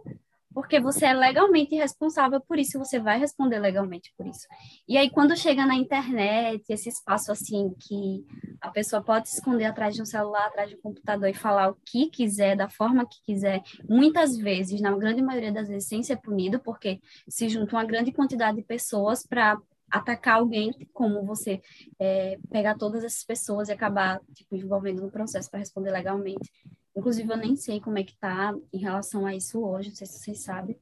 porque 0.53 0.79
você 0.79 1.05
é 1.05 1.13
legalmente 1.13 1.75
responsável 1.75 2.41
por 2.41 2.57
isso, 2.57 2.79
você 2.79 2.99
vai 2.99 3.19
responder 3.19 3.59
legalmente 3.59 4.13
por 4.17 4.25
isso. 4.27 4.47
E 4.87 4.97
aí, 4.97 5.09
quando 5.09 5.37
chega 5.37 5.65
na 5.65 5.75
internet, 5.75 6.63
esse 6.69 6.89
espaço 6.89 7.31
assim, 7.31 7.73
que 7.79 8.25
a 8.61 8.69
pessoa 8.69 9.01
pode 9.01 9.29
se 9.29 9.37
esconder 9.37 9.65
atrás 9.65 9.95
de 9.95 10.01
um 10.01 10.05
celular, 10.05 10.47
atrás 10.47 10.69
de 10.69 10.75
um 10.75 10.81
computador 10.81 11.29
e 11.29 11.33
falar 11.33 11.69
o 11.69 11.77
que 11.85 12.09
quiser, 12.09 12.55
da 12.55 12.69
forma 12.69 13.07
que 13.07 13.21
quiser, 13.23 13.61
muitas 13.87 14.37
vezes, 14.37 14.81
na 14.81 14.95
grande 14.97 15.21
maioria 15.21 15.51
das 15.51 15.67
vezes, 15.67 15.87
sem 15.87 16.03
ser 16.03 16.17
punido, 16.17 16.59
porque 16.59 16.99
se 17.27 17.47
junta 17.49 17.75
uma 17.75 17.85
grande 17.85 18.11
quantidade 18.11 18.57
de 18.57 18.63
pessoas 18.63 19.25
para 19.25 19.57
atacar 19.91 20.35
alguém, 20.35 20.71
como 20.93 21.25
você 21.25 21.61
é, 21.99 22.37
pegar 22.51 22.75
todas 22.75 23.03
essas 23.03 23.23
pessoas 23.23 23.69
e 23.69 23.71
acabar 23.71 24.21
tipo, 24.33 24.55
envolvendo 24.55 25.01
no 25.01 25.11
processo 25.11 25.49
para 25.49 25.59
responder 25.59 25.91
legalmente. 25.91 26.51
Inclusive, 26.95 27.31
eu 27.31 27.37
nem 27.37 27.55
sei 27.55 27.79
como 27.79 27.97
é 27.97 28.03
que 28.03 28.17
tá 28.17 28.53
em 28.73 28.79
relação 28.79 29.25
a 29.25 29.35
isso 29.35 29.59
hoje, 29.63 29.89
não 29.89 29.95
sei 29.95 30.07
se 30.07 30.19
vocês 30.19 30.43
sabem. 30.43 30.77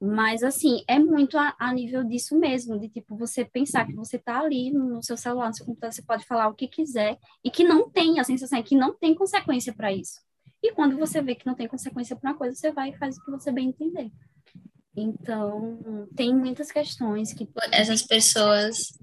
Mas, 0.00 0.42
assim, 0.42 0.82
é 0.88 0.98
muito 0.98 1.38
a, 1.38 1.54
a 1.58 1.72
nível 1.72 2.02
disso 2.04 2.38
mesmo, 2.38 2.78
de, 2.78 2.88
tipo, 2.88 3.16
você 3.16 3.44
pensar 3.44 3.86
que 3.86 3.94
você 3.94 4.18
tá 4.18 4.40
ali 4.40 4.70
no 4.70 5.02
seu 5.02 5.16
celular, 5.16 5.48
no 5.48 5.54
seu 5.54 5.64
computador, 5.64 5.94
você 5.94 6.02
pode 6.02 6.26
falar 6.26 6.48
o 6.48 6.54
que 6.54 6.66
quiser 6.66 7.18
e 7.44 7.50
que 7.50 7.64
não 7.64 7.88
tem, 7.88 8.18
a 8.18 8.24
sensação 8.24 8.58
é 8.58 8.62
que 8.62 8.76
não 8.76 8.94
tem 8.94 9.14
consequência 9.14 9.72
para 9.72 9.92
isso. 9.92 10.20
E 10.62 10.72
quando 10.72 10.96
você 10.96 11.22
vê 11.22 11.34
que 11.34 11.46
não 11.46 11.54
tem 11.54 11.68
consequência 11.68 12.16
para 12.16 12.30
uma 12.30 12.38
coisa, 12.38 12.56
você 12.56 12.72
vai 12.72 12.90
e 12.90 12.96
faz 12.96 13.16
o 13.16 13.24
que 13.24 13.30
você 13.30 13.52
bem 13.52 13.68
entender. 13.68 14.10
Então, 14.96 16.08
tem 16.14 16.34
muitas 16.34 16.72
questões 16.72 17.32
que... 17.32 17.48
Essas 17.72 18.02
pessoas 18.02 18.98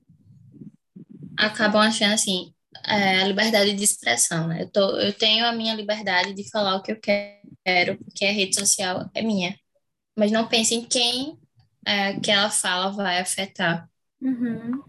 acabam 1.37 1.81
achando 1.81 2.13
assim, 2.13 2.53
é, 2.85 3.21
a 3.21 3.27
liberdade 3.27 3.73
de 3.73 3.83
expressão, 3.83 4.47
né? 4.47 4.63
Eu, 4.63 4.69
tô, 4.69 4.97
eu 4.97 5.13
tenho 5.13 5.45
a 5.45 5.51
minha 5.51 5.75
liberdade 5.75 6.33
de 6.33 6.49
falar 6.49 6.75
o 6.75 6.81
que 6.81 6.91
eu 6.91 6.99
quero, 6.99 7.97
porque 7.97 8.25
a 8.25 8.31
rede 8.31 8.55
social 8.55 9.09
é 9.13 9.21
minha. 9.21 9.55
Mas 10.17 10.31
não 10.31 10.47
pense 10.47 10.75
em 10.75 10.85
quem 10.85 11.37
é, 11.85 12.09
aquela 12.09 12.49
fala 12.49 12.91
vai 12.91 13.19
afetar. 13.19 13.89
Uhum. 14.21 14.81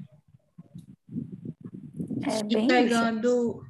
É 2.25 2.43
bem 2.45 2.65
e 2.65 2.69
pegando, 2.69 3.65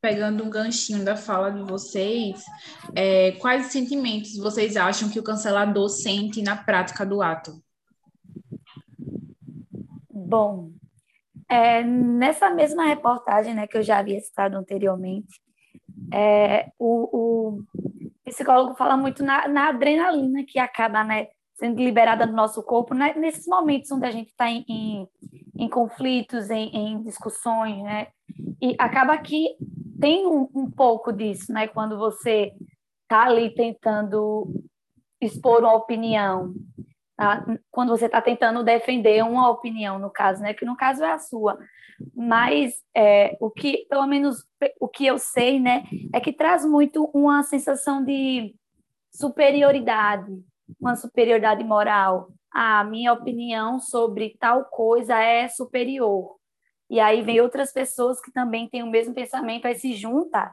pegando 0.00 0.44
um 0.44 0.50
ganchinho 0.50 1.04
da 1.04 1.16
fala 1.16 1.50
de 1.50 1.62
vocês, 1.62 2.42
é, 2.94 3.32
quais 3.32 3.66
sentimentos 3.66 4.36
vocês 4.36 4.76
acham 4.76 5.08
que 5.08 5.18
o 5.18 5.22
cancelador 5.22 5.88
sente 5.88 6.42
na 6.42 6.56
prática 6.56 7.06
do 7.06 7.22
ato? 7.22 7.62
Bom, 10.12 10.72
é, 11.50 11.82
nessa 11.82 12.48
mesma 12.48 12.86
reportagem 12.86 13.54
né, 13.54 13.66
que 13.66 13.76
eu 13.76 13.82
já 13.82 13.98
havia 13.98 14.20
citado 14.20 14.56
anteriormente, 14.56 15.40
é, 16.12 16.70
o, 16.78 17.58
o, 17.58 17.62
psicólogo 18.24 18.76
fala 18.76 18.96
muito 18.96 19.24
na, 19.24 19.48
na, 19.48 19.68
adrenalina 19.68 20.44
que 20.46 20.60
acaba 20.60 21.02
né, 21.02 21.26
sendo 21.54 21.82
liberada 21.82 22.24
no 22.24 22.32
nosso 22.32 22.62
corpo 22.62 22.94
né, 22.94 23.14
nesses 23.14 23.46
momentos 23.46 23.90
onde 23.90 24.06
a 24.06 24.10
gente 24.12 24.28
está 24.28 24.48
em, 24.48 24.64
em, 24.68 25.08
em, 25.58 25.68
conflitos, 25.68 26.48
em, 26.50 26.68
em, 26.68 27.02
discussões, 27.02 27.82
né? 27.82 28.06
E 28.62 28.76
acaba 28.78 29.18
que 29.18 29.56
tem 30.00 30.26
um, 30.26 30.48
um 30.54 30.70
pouco 30.70 31.12
disso, 31.12 31.52
né? 31.52 31.66
Quando 31.66 31.98
você 31.98 32.52
está 33.02 33.24
ali 33.24 33.52
tentando 33.52 34.46
expor 35.20 35.60
uma 35.60 35.74
opinião? 35.74 36.54
Quando 37.70 37.90
você 37.90 38.06
está 38.06 38.20
tentando 38.20 38.62
defender 38.62 39.22
uma 39.24 39.50
opinião, 39.50 39.98
no 39.98 40.10
caso, 40.10 40.42
né? 40.42 40.54
Que 40.54 40.64
no 40.64 40.76
caso 40.76 41.04
é 41.04 41.12
a 41.12 41.18
sua. 41.18 41.58
Mas 42.14 42.74
é, 42.96 43.36
o 43.40 43.50
que, 43.50 43.86
pelo 43.88 44.06
menos, 44.06 44.44
o 44.80 44.88
que 44.88 45.06
eu 45.06 45.18
sei, 45.18 45.60
né? 45.60 45.84
É 46.14 46.20
que 46.20 46.32
traz 46.32 46.64
muito 46.64 47.10
uma 47.12 47.42
sensação 47.42 48.02
de 48.04 48.54
superioridade, 49.12 50.32
uma 50.80 50.96
superioridade 50.96 51.64
moral. 51.64 52.28
a 52.52 52.82
minha 52.82 53.12
opinião 53.12 53.78
sobre 53.78 54.36
tal 54.40 54.64
coisa 54.64 55.16
é 55.18 55.46
superior. 55.48 56.36
E 56.88 56.98
aí 56.98 57.22
vem 57.22 57.40
outras 57.40 57.72
pessoas 57.72 58.20
que 58.20 58.32
também 58.32 58.68
têm 58.68 58.82
o 58.82 58.90
mesmo 58.90 59.14
pensamento, 59.14 59.66
aí 59.66 59.76
se 59.76 59.94
junta 59.94 60.52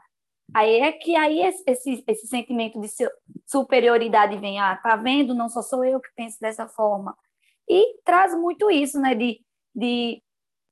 Aí 0.54 0.80
é 0.80 0.92
que 0.92 1.16
aí 1.16 1.42
esse, 1.42 2.04
esse 2.08 2.28
sentimento 2.28 2.80
de 2.80 2.88
superioridade 3.46 4.38
vem, 4.38 4.60
ah, 4.60 4.76
tá 4.78 4.96
vendo? 4.96 5.36
Não 5.36 5.50
só 5.50 5.62
sou 5.62 5.84
eu 5.84 6.00
que 6.00 6.10
penso 6.16 6.40
dessa 6.40 6.68
forma. 6.68 7.16
E 7.68 8.00
traz 8.04 8.34
muito 8.34 8.72
isso, 8.72 9.00
né, 9.00 9.14
de, 9.14 9.42
de 9.76 10.24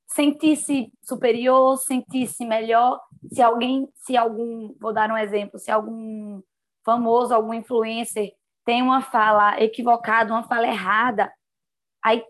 sentir-se 0.08 0.90
superior, 1.02 1.76
sentir-se 1.76 2.44
melhor. 2.44 3.00
Se 3.30 3.42
alguém, 3.42 3.88
se 3.94 4.16
algum, 4.16 4.74
vou 4.80 4.92
dar 4.92 5.10
um 5.10 5.18
exemplo, 5.18 5.58
se 5.58 5.70
algum 5.70 6.40
famoso, 6.84 7.34
algum 7.34 7.52
influencer 7.52 8.32
tem 8.64 8.82
uma 8.82 9.00
fala 9.00 9.62
equivocada, 9.62 10.32
uma 10.32 10.42
fala 10.42 10.66
errada, 10.66 11.32
aí 12.02 12.24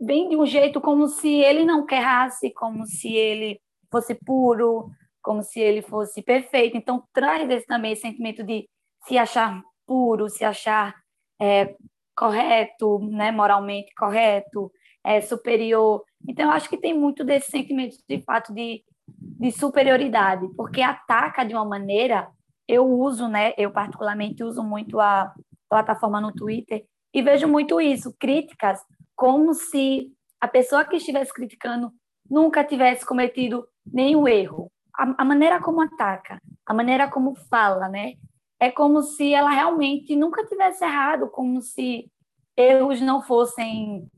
vem 0.00 0.28
de 0.28 0.36
um 0.36 0.44
jeito 0.44 0.80
como 0.80 1.06
se 1.06 1.28
ele 1.28 1.64
não 1.64 1.86
querrasse, 1.86 2.52
como 2.52 2.84
se 2.84 3.14
ele 3.14 3.60
fosse 3.90 4.12
puro, 4.12 4.90
como 5.26 5.42
se 5.42 5.58
ele 5.58 5.82
fosse 5.82 6.22
perfeito. 6.22 6.76
Então, 6.76 7.02
traz 7.12 7.50
esse, 7.50 7.66
também 7.66 7.90
esse 7.90 8.02
sentimento 8.02 8.44
de 8.44 8.68
se 9.08 9.18
achar 9.18 9.60
puro, 9.84 10.28
se 10.28 10.44
achar 10.44 10.94
é, 11.42 11.74
correto, 12.16 13.00
né, 13.00 13.32
moralmente 13.32 13.92
correto, 13.96 14.70
é, 15.04 15.20
superior. 15.20 16.04
Então, 16.28 16.44
eu 16.44 16.52
acho 16.52 16.68
que 16.68 16.78
tem 16.78 16.94
muito 16.94 17.24
desse 17.24 17.50
sentimento, 17.50 17.96
de 18.08 18.22
fato, 18.22 18.54
de, 18.54 18.84
de 19.08 19.50
superioridade, 19.50 20.46
porque 20.56 20.80
ataca 20.80 21.44
de 21.44 21.54
uma 21.54 21.64
maneira. 21.64 22.30
Eu 22.68 22.88
uso, 22.88 23.26
né, 23.26 23.52
eu 23.58 23.72
particularmente 23.72 24.44
uso 24.44 24.62
muito 24.62 25.00
a 25.00 25.34
plataforma 25.68 26.20
no 26.20 26.32
Twitter 26.32 26.86
e 27.12 27.20
vejo 27.20 27.48
muito 27.48 27.80
isso, 27.80 28.14
críticas, 28.16 28.80
como 29.16 29.52
se 29.54 30.12
a 30.40 30.46
pessoa 30.46 30.84
que 30.84 30.96
estivesse 30.96 31.34
criticando 31.34 31.90
nunca 32.30 32.62
tivesse 32.62 33.04
cometido 33.04 33.66
nenhum 33.84 34.28
erro, 34.28 34.70
a, 34.96 35.22
a 35.22 35.24
maneira 35.24 35.60
como 35.60 35.80
ataca, 35.80 36.40
a 36.64 36.74
maneira 36.74 37.08
como 37.08 37.34
fala, 37.34 37.88
né? 37.88 38.14
É 38.58 38.70
como 38.70 39.02
se 39.02 39.34
ela 39.34 39.50
realmente 39.50 40.16
nunca 40.16 40.46
tivesse 40.46 40.84
errado, 40.84 41.28
como 41.28 41.60
se 41.60 42.10
erros 42.56 43.00
não 43.00 43.20
fossem 43.22 44.10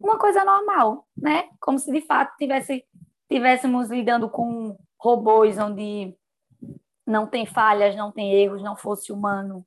uma 0.00 0.18
coisa 0.18 0.44
normal, 0.44 1.06
né? 1.16 1.48
Como 1.60 1.78
se 1.78 1.92
de 1.92 2.00
fato 2.00 2.36
tivesse, 2.36 2.84
tivéssemos 3.30 3.90
lidando 3.90 4.28
com 4.28 4.76
robôs 4.98 5.58
onde 5.58 6.16
não 7.06 7.26
tem 7.26 7.44
falhas, 7.44 7.94
não 7.94 8.10
tem 8.10 8.32
erros, 8.32 8.62
não 8.62 8.76
fosse 8.76 9.12
humano, 9.12 9.64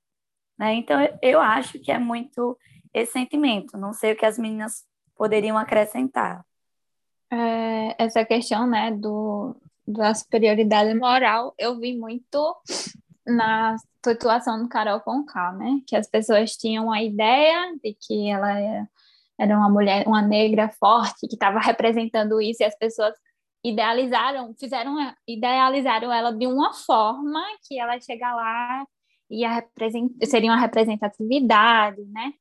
né? 0.58 0.74
Então 0.74 0.98
eu 1.22 1.40
acho 1.40 1.80
que 1.80 1.92
é 1.92 2.00
muito 2.00 2.58
esse 2.94 3.12
sentimento. 3.12 3.78
Não 3.78 3.94
sei 3.94 4.14
o 4.14 4.16
que 4.16 4.26
as 4.26 4.40
meninas 4.40 4.86
poderiam 5.16 5.58
acrescentar. 5.58 6.46
É, 7.32 8.04
essa 8.04 8.24
questão, 8.24 8.68
né, 8.68 8.92
do, 8.92 9.56
da 9.88 10.14
superioridade 10.14 10.94
moral, 10.94 11.54
eu 11.58 11.80
vi 11.80 11.98
muito 11.98 12.56
na 13.26 13.76
situação 14.04 14.62
do 14.62 14.70
Carol 14.70 15.00
Conká, 15.00 15.52
né? 15.54 15.82
Que 15.88 15.96
as 15.96 16.08
pessoas 16.08 16.56
tinham 16.56 16.92
a 16.92 17.02
ideia 17.02 17.76
de 17.84 17.96
que 18.00 18.30
ela 18.30 18.88
era 19.38 19.58
uma 19.58 19.70
mulher, 19.70 20.08
uma 20.08 20.22
negra 20.22 20.70
forte, 20.80 21.28
que 21.28 21.36
estava 21.36 21.60
representando 21.60 22.42
isso, 22.42 22.64
e 22.64 22.66
as 22.66 22.78
pessoas 22.78 23.14
idealizaram, 23.64 24.54
fizeram, 24.60 24.96
idealizaram 25.28 26.14
ela 26.14 26.32
de 26.32 26.46
uma 26.46 26.74
forma 26.74 27.42
que 27.68 27.80
ela 27.80 28.00
chega 28.00 28.34
lá 28.34 28.86
e 29.30 29.44
seria 30.26 30.52
uma 30.52 30.60
representatividade, 30.60 32.04
né? 32.06 32.32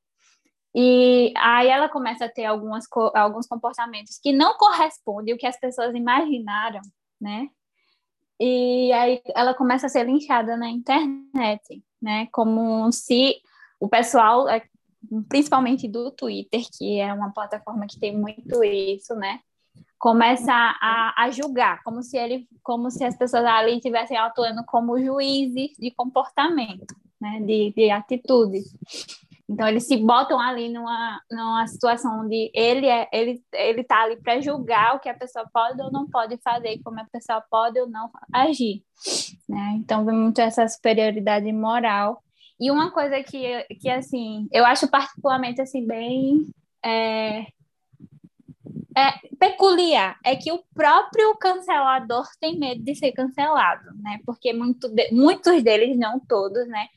E 0.75 1.33
aí 1.37 1.69
ela 1.69 1.89
começa 1.89 2.27
a 2.27 2.29
ter 2.29 2.45
algumas, 2.45 2.85
alguns 3.15 3.47
comportamentos 3.47 4.19
que 4.23 4.33
não 4.33 4.57
correspondem 4.59 5.33
ao 5.33 5.39
que 5.39 5.47
as 5.47 5.59
pessoas 5.59 5.95
imaginaram, 5.95 6.81
né? 7.21 7.49
E 8.39 8.93
aí 8.93 9.23
ela 9.35 9.55
começa 9.55 9.87
a 9.87 9.89
ser 9.89 10.05
linchada 10.05 10.57
na 10.57 10.69
internet, 10.69 11.83
né? 12.03 12.27
Como 12.33 12.91
se 12.93 13.37
o 13.79 13.89
pessoal, 13.89 14.49
é, 14.49 14.63
principalmente 15.29 15.89
do 15.89 16.11
Twitter, 16.11 16.63
que 16.77 16.99
é 16.99 17.13
uma 17.13 17.33
plataforma 17.33 17.87
que 17.87 17.99
tem 17.99 18.17
muito 18.17 18.63
isso, 18.65 19.15
né? 19.15 19.41
Começa 19.99 20.53
a, 20.53 21.25
a 21.25 21.31
julgar, 21.31 21.83
como 21.83 22.03
se 22.03 22.19
ele, 22.19 22.47
como 22.63 22.91
se 22.91 23.05
as 23.05 23.17
pessoas 23.17 23.45
ali 23.45 23.77
estivessem 23.77 24.17
atuando 24.17 24.65
como 24.67 24.99
juízes 24.99 25.77
de 25.79 25.91
comportamento, 25.93 26.95
né? 27.21 27.41
De, 27.41 27.73
de 27.73 27.91
atitudes. 27.91 28.75
Então 29.55 29.69
eles 29.69 29.87
se 29.87 29.97
botam 29.97 30.41
ali 30.41 30.69
numa, 30.69 31.21
numa 31.31 31.65
situação 31.69 32.23
onde 32.23 32.51
ele 32.53 32.89
é 32.89 33.09
ele 33.13 33.41
ele 33.53 33.85
tá 33.85 34.03
ali 34.03 34.17
para 34.17 34.41
julgar 34.41 34.97
o 34.97 34.99
que 34.99 35.09
a 35.09 35.15
pessoa 35.15 35.49
pode 35.53 35.81
ou 35.81 35.93
não 35.93 36.09
pode 36.09 36.37
fazer, 36.39 36.81
como 36.83 37.01
a 37.01 37.05
pessoa 37.05 37.41
pode 37.49 37.79
ou 37.79 37.89
não 37.89 38.11
agir, 38.33 38.83
né? 39.49 39.75
Então 39.77 40.05
vem 40.05 40.17
muito 40.17 40.41
essa 40.41 40.67
superioridade 40.67 41.51
moral. 41.53 42.21
E 42.61 42.69
uma 42.69 42.91
coisa 42.91 43.23
que 43.23 43.63
que 43.81 43.89
assim, 43.89 44.49
eu 44.51 44.67
acho 44.67 44.89
particularmente 44.89 45.61
assim 45.61 45.87
bem 45.87 46.49
é, 46.85 47.47
é, 48.97 49.13
peculiar 49.39 50.19
é 50.25 50.35
que 50.35 50.51
o 50.51 50.65
próprio 50.75 51.37
cancelador 51.37 52.25
tem 52.41 52.59
medo 52.59 52.83
de 52.83 52.97
ser 52.97 53.13
cancelado, 53.13 53.85
né? 54.03 54.19
Porque 54.27 54.53
muito 54.53 54.93
muitos 55.13 55.63
deles, 55.63 55.97
não 55.97 56.19
todos, 56.19 56.67
né, 56.67 56.89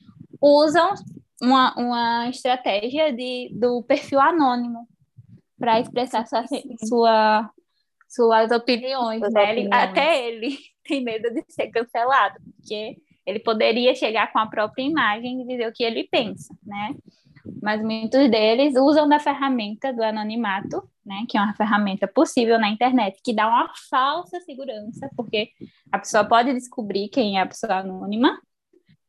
usam 0.42 0.96
uma, 1.42 1.74
uma 1.76 2.30
estratégia 2.30 3.14
de, 3.14 3.50
do 3.54 3.84
perfil 3.84 4.20
anônimo 4.20 4.88
para 5.58 5.80
expressar 5.80 6.26
sua, 6.26 6.44
sua, 6.88 7.50
suas 8.08 8.52
opiniões. 8.52 9.22
Né? 9.22 9.52
Ele, 9.52 9.70
até 9.74 10.28
ele 10.28 10.58
tem 10.84 11.04
medo 11.04 11.30
de 11.32 11.44
ser 11.50 11.68
cancelado, 11.68 12.40
porque 12.56 12.98
ele 13.26 13.40
poderia 13.40 13.94
chegar 13.94 14.32
com 14.32 14.40
a 14.40 14.48
própria 14.48 14.84
imagem 14.84 15.42
e 15.42 15.48
dizer 15.48 15.68
o 15.68 15.74
que 15.74 15.84
ele 15.84 16.08
pensa, 16.10 16.56
né? 16.66 16.96
Mas 17.62 17.82
muitos 17.82 18.30
deles 18.30 18.76
usam 18.76 19.08
da 19.08 19.20
ferramenta 19.20 19.94
do 19.94 20.04
anonimato, 20.04 20.82
né? 21.06 21.26
Que 21.30 21.38
é 21.38 21.42
uma 21.42 21.54
ferramenta 21.54 22.08
possível 22.08 22.60
na 22.60 22.70
internet, 22.70 23.20
que 23.24 23.34
dá 23.34 23.48
uma 23.48 23.70
falsa 23.90 24.40
segurança, 24.42 25.10
porque 25.16 25.50
a 25.92 26.00
pessoa 26.00 26.24
pode 26.24 26.54
descobrir 26.54 27.10
quem 27.10 27.38
é 27.38 27.42
a 27.42 27.46
pessoa 27.46 27.80
anônima, 27.80 28.40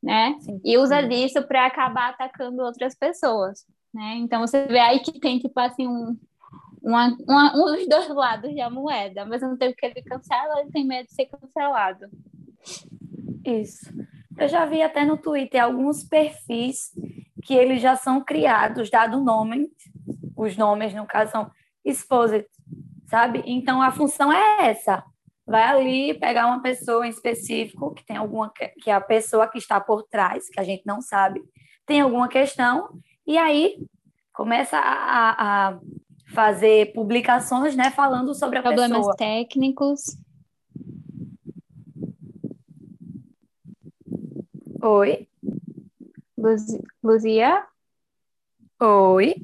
né? 0.01 0.35
Sim, 0.39 0.61
e 0.63 0.77
usa 0.77 1.01
disso 1.01 1.41
para 1.43 1.65
acabar 1.65 2.09
atacando 2.09 2.63
outras 2.63 2.95
pessoas, 2.95 3.65
né? 3.93 4.15
Então 4.17 4.41
você 4.41 4.65
vê 4.67 4.79
aí 4.79 4.99
que 4.99 5.19
tem 5.19 5.39
tipo 5.39 5.59
assim 5.59 5.87
um 5.87 6.17
uma, 6.81 7.15
uma, 7.27 7.53
um 7.55 7.75
dos 7.75 7.87
dois 7.87 8.07
lados 8.09 8.55
da 8.55 8.69
moeda, 8.69 9.25
mas 9.25 9.41
não 9.41 9.57
tem 9.57 9.73
que 9.73 9.85
ele 9.85 10.01
cancela, 10.01 10.61
ele 10.61 10.71
tem 10.71 10.85
medo 10.85 11.07
de 11.07 11.13
ser 11.13 11.25
cancelado. 11.25 12.07
Isso. 13.45 13.85
Eu 14.37 14.47
já 14.47 14.65
vi 14.65 14.81
até 14.81 15.03
no 15.05 15.17
Twitter 15.17 15.61
alguns 15.61 16.03
perfis 16.03 16.91
que 17.43 17.53
eles 17.53 17.81
já 17.81 17.95
são 17.95 18.23
criados, 18.23 18.89
dado 18.89 19.21
nome, 19.21 19.69
os 20.35 20.55
nomes 20.55 20.93
no 20.93 21.05
caso 21.05 21.31
são 21.31 21.51
exposed, 21.83 22.45
sabe? 23.07 23.43
Então 23.45 23.81
a 23.81 23.91
função 23.91 24.31
é 24.31 24.69
essa, 24.69 25.03
vai 25.49 25.63
ali 25.63 26.13
pegar 26.13 26.45
uma 26.45 26.61
pessoa 26.61 27.07
em 27.07 27.09
específico, 27.09 27.91
que 27.95 28.05
tem 28.05 28.15
alguma 28.15 28.51
que 28.51 28.91
é 28.91 28.93
a 28.93 29.01
pessoa 29.01 29.47
que 29.47 29.57
está 29.57 29.79
por 29.79 30.03
trás, 30.03 30.47
que 30.47 30.59
a 30.59 30.63
gente 30.63 30.83
não 30.85 31.01
sabe, 31.01 31.41
tem 31.87 32.01
alguma 32.01 32.27
questão, 32.27 33.01
e 33.25 33.35
aí 33.35 33.83
começa 34.31 34.77
a, 34.77 35.69
a 35.69 35.79
fazer 36.27 36.93
publicações, 36.93 37.75
né, 37.75 37.89
falando 37.89 38.35
sobre 38.35 38.59
a 38.59 38.61
Problemas 38.61 38.99
pessoa. 38.99 39.15
Problemas 39.15 39.39
técnicos. 39.47 40.17
Oi. 44.83 45.27
Luzia? 47.03 47.65
Oi. 48.79 49.35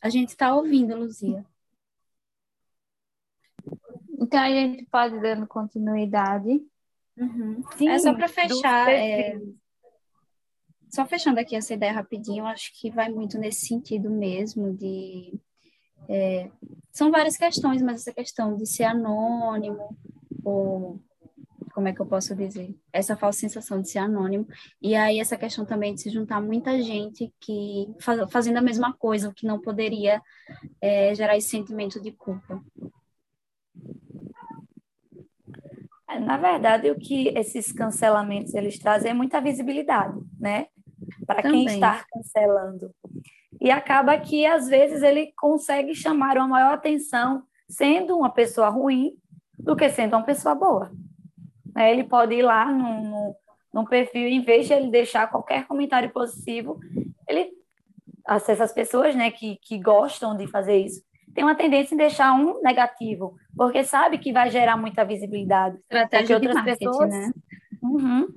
A 0.00 0.08
gente 0.08 0.30
está 0.30 0.54
ouvindo, 0.54 0.96
Luzia. 0.96 1.44
Então 4.30 4.40
a 4.40 4.48
gente 4.48 4.86
pode 4.86 5.18
dando 5.18 5.44
continuidade. 5.44 6.62
Uhum. 7.18 7.64
Sim, 7.76 7.88
é 7.88 7.98
só 7.98 8.14
para 8.14 8.28
fechar. 8.28 8.88
É... 8.88 9.36
Só 10.88 11.04
fechando 11.04 11.40
aqui 11.40 11.56
essa 11.56 11.74
ideia 11.74 11.92
rapidinho, 11.92 12.46
acho 12.46 12.70
que 12.80 12.92
vai 12.92 13.08
muito 13.08 13.36
nesse 13.36 13.66
sentido 13.66 14.08
mesmo 14.08 14.72
de. 14.72 15.34
É... 16.08 16.48
São 16.92 17.10
várias 17.10 17.36
questões, 17.36 17.82
mas 17.82 18.02
essa 18.02 18.14
questão 18.14 18.56
de 18.56 18.66
ser 18.66 18.84
anônimo, 18.84 19.98
ou 20.44 21.00
como 21.74 21.88
é 21.88 21.92
que 21.92 22.00
eu 22.00 22.06
posso 22.06 22.34
dizer? 22.36 22.72
Essa 22.92 23.16
falsa 23.16 23.40
sensação 23.40 23.80
de 23.80 23.90
ser 23.90 23.98
anônimo. 23.98 24.46
E 24.80 24.94
aí 24.94 25.18
essa 25.18 25.36
questão 25.36 25.64
também 25.64 25.94
de 25.94 26.02
se 26.02 26.10
juntar 26.10 26.40
muita 26.40 26.80
gente 26.80 27.32
que 27.40 27.92
faz, 27.98 28.30
fazendo 28.30 28.58
a 28.58 28.62
mesma 28.62 28.92
coisa, 28.92 29.28
o 29.28 29.34
que 29.34 29.46
não 29.46 29.60
poderia 29.60 30.22
é, 30.80 31.14
gerar 31.16 31.36
esse 31.36 31.48
sentimento 31.48 32.00
de 32.00 32.12
culpa. 32.12 32.62
Na 36.20 36.36
verdade, 36.36 36.90
o 36.90 36.98
que 36.98 37.28
esses 37.36 37.72
cancelamentos 37.72 38.54
eles 38.54 38.78
trazem 38.78 39.10
é 39.10 39.14
muita 39.14 39.40
visibilidade, 39.40 40.18
né? 40.38 40.66
Para 41.26 41.42
quem 41.42 41.64
está 41.66 42.04
cancelando. 42.12 42.94
E 43.60 43.70
acaba 43.70 44.18
que, 44.18 44.46
às 44.46 44.68
vezes, 44.68 45.02
ele 45.02 45.32
consegue 45.36 45.94
chamar 45.94 46.36
uma 46.36 46.48
maior 46.48 46.74
atenção 46.74 47.42
sendo 47.68 48.16
uma 48.16 48.30
pessoa 48.30 48.68
ruim 48.68 49.14
do 49.58 49.76
que 49.76 49.88
sendo 49.88 50.16
uma 50.16 50.24
pessoa 50.24 50.54
boa. 50.54 50.90
Né? 51.74 51.92
Ele 51.92 52.04
pode 52.04 52.34
ir 52.34 52.42
lá 52.42 52.70
no, 52.70 53.02
no, 53.02 53.36
no 53.72 53.84
perfil, 53.86 54.28
em 54.28 54.40
vez 54.40 54.66
de 54.66 54.72
ele 54.72 54.90
deixar 54.90 55.30
qualquer 55.30 55.66
comentário 55.66 56.10
positivo, 56.10 56.80
ele 57.28 57.50
acessa 58.26 58.64
as 58.64 58.72
pessoas 58.72 59.14
né, 59.14 59.30
que, 59.30 59.56
que 59.62 59.78
gostam 59.78 60.36
de 60.36 60.46
fazer 60.46 60.78
isso 60.78 61.02
tem 61.34 61.44
uma 61.44 61.54
tendência 61.54 61.94
em 61.94 61.98
deixar 61.98 62.32
um 62.32 62.60
negativo, 62.60 63.36
porque 63.56 63.84
sabe 63.84 64.18
que 64.18 64.32
vai 64.32 64.50
gerar 64.50 64.76
muita 64.76 65.04
visibilidade. 65.04 65.76
Estratégia 65.76 66.36
porque 66.36 66.48
outras 66.48 66.78
pessoas, 66.78 67.10
né? 67.10 67.32
Uhum, 67.82 68.28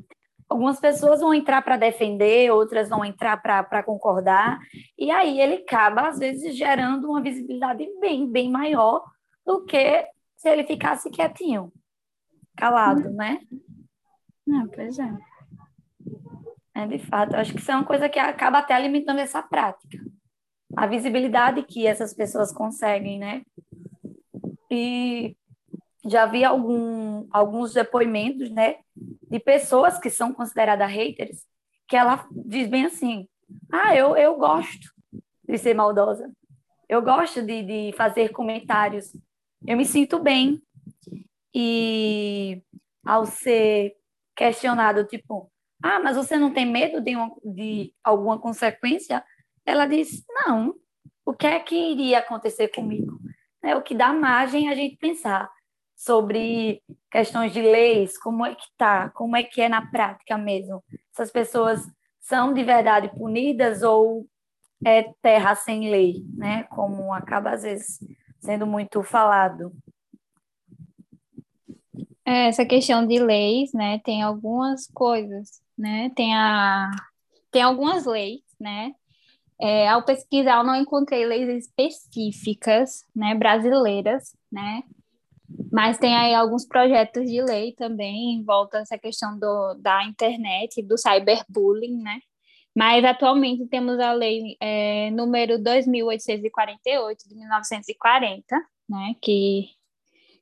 algumas 0.48 0.80
pessoas 0.80 1.20
vão 1.22 1.34
entrar 1.34 1.62
para 1.62 1.78
defender, 1.78 2.52
outras 2.52 2.90
vão 2.90 3.04
entrar 3.04 3.38
para 3.42 3.84
concordar, 3.84 4.60
e 4.98 5.12
aí 5.12 5.40
ele 5.40 5.56
acaba, 5.56 6.08
às 6.08 6.20
vezes, 6.20 6.56
gerando 6.56 7.10
uma 7.10 7.22
visibilidade 7.22 7.86
bem, 8.00 8.30
bem 8.30 8.50
maior 8.50 9.04
do 9.46 9.66
que 9.66 10.08
se 10.38 10.50
ele 10.50 10.64
ficasse 10.64 11.10
quietinho, 11.10 11.72
calado, 12.56 13.08
uhum. 13.08 13.16
né? 13.16 13.40
Não, 14.46 14.68
pois 14.68 15.00
é. 15.00 15.14
É, 16.76 16.88
de 16.88 17.00
fato, 17.00 17.36
acho 17.36 17.54
que 17.54 17.60
isso 17.60 17.72
é 17.72 17.76
uma 17.76 17.86
coisa 17.86 18.10
que 18.10 18.20
acaba 18.20 18.60
até 18.60 18.74
alimentando 18.74 19.20
essa 19.20 19.42
prática 19.42 19.98
a 20.76 20.88
visibilidade 20.88 21.64
que 21.64 21.86
essas 21.86 22.14
pessoas 22.14 22.52
conseguem, 22.52 23.20
né? 23.20 23.44
E 24.70 25.36
já 26.06 26.26
vi 26.26 26.44
algum, 26.44 27.28
alguns 27.32 27.74
depoimentos, 27.74 28.50
né, 28.50 28.78
de 28.96 29.40
pessoas 29.40 30.00
que 30.00 30.10
são 30.10 30.34
consideradas 30.34 30.92
haters, 30.92 31.46
que 31.88 31.96
ela 31.96 32.28
diz 32.32 32.68
bem 32.68 32.86
assim: 32.86 33.28
ah, 33.72 33.96
eu, 33.96 34.18
eu 34.18 34.36
gosto 34.36 34.92
de 35.48 35.58
ser 35.58 35.74
maldosa, 35.74 36.32
eu 36.90 37.02
gosto 37.02 37.42
de, 37.42 37.64
de 37.64 37.98
fazer 37.98 38.30
comentários, 38.30 39.16
eu 39.66 39.78
me 39.78 39.86
sinto 39.86 40.20
bem. 40.20 40.62
E 41.56 42.64
ao 43.06 43.26
ser 43.26 43.96
questionado, 44.36 45.06
tipo, 45.06 45.52
ah, 45.84 46.00
mas 46.00 46.18
você 46.18 46.38
não 46.38 46.52
tem 46.52 46.66
medo 46.66 47.00
de, 47.00 47.16
uma, 47.16 47.32
de 47.44 47.94
alguma 48.04 48.40
consequência? 48.40 49.24
Ela 49.66 49.86
disse: 49.86 50.24
não, 50.30 50.76
o 51.26 51.34
que 51.34 51.48
é 51.48 51.60
que 51.60 51.76
iria 51.76 52.20
acontecer 52.20 52.70
comigo? 52.70 53.20
É 53.62 53.76
o 53.76 53.82
que 53.82 53.96
dá 53.96 54.12
margem 54.12 54.70
a 54.70 54.76
gente 54.76 54.98
pensar 54.98 55.50
sobre 55.96 56.82
questões 57.10 57.54
de 57.54 57.62
leis, 57.62 58.18
como 58.18 58.46
é 58.46 58.54
que 58.56 58.66
tá, 58.78 59.10
como 59.10 59.38
é 59.38 59.44
que 59.44 59.62
é 59.62 59.70
na 59.70 59.90
prática 59.90 60.38
mesmo. 60.38 60.84
Essas 61.14 61.32
pessoas 61.32 61.82
são 62.20 62.54
de 62.54 62.64
verdade 62.64 63.10
punidas 63.18 63.84
ou 63.84 64.28
é 64.86 65.04
terra 65.22 65.56
sem 65.56 65.90
lei, 65.90 66.26
né? 66.36 66.64
Como 66.64 67.14
acaba 67.14 67.52
às 67.52 67.64
vezes 67.64 68.00
sendo 68.42 68.68
muito 68.68 69.02
falado. 69.02 69.72
É, 72.26 72.48
essa 72.48 72.66
questão 72.66 73.06
de 73.06 73.20
leis, 73.20 73.74
né, 73.74 74.00
tem 74.00 74.24
algumas 74.24 74.88
coisas, 74.88 75.62
né, 75.78 76.10
tem 76.16 76.34
a 76.34 76.90
tem 77.52 77.62
algumas 77.62 78.06
leis, 78.06 78.42
né, 78.60 78.94
é, 79.64 79.88
ao 79.88 80.04
pesquisar 80.04 80.58
eu 80.58 80.64
não 80.66 80.76
encontrei 80.76 81.26
leis 81.26 81.66
específicas, 81.66 83.06
né, 83.16 83.34
brasileiras, 83.34 84.36
né, 84.52 84.84
mas 85.72 85.98
tem 85.98 86.14
aí 86.14 86.34
alguns 86.36 86.68
projetos 86.68 87.26
de 87.26 87.42
lei 87.42 87.72
também 87.72 88.34
em 88.34 88.44
volta 88.44 88.80
dessa 88.80 88.98
questão 88.98 89.40
do, 89.40 89.76
da 89.76 90.04
internet, 90.04 90.82
do 90.82 90.98
cyberbullying, 90.98 91.96
né, 91.96 92.20
mas 92.76 93.06
atualmente 93.06 93.66
temos 93.68 94.02
a 94.02 94.12
lei 94.12 94.58
é, 94.60 95.10
número 95.12 95.58
2.848 95.58 97.30
de 97.30 97.34
1940, 97.34 98.44
né, 98.90 99.16
que 99.22 99.70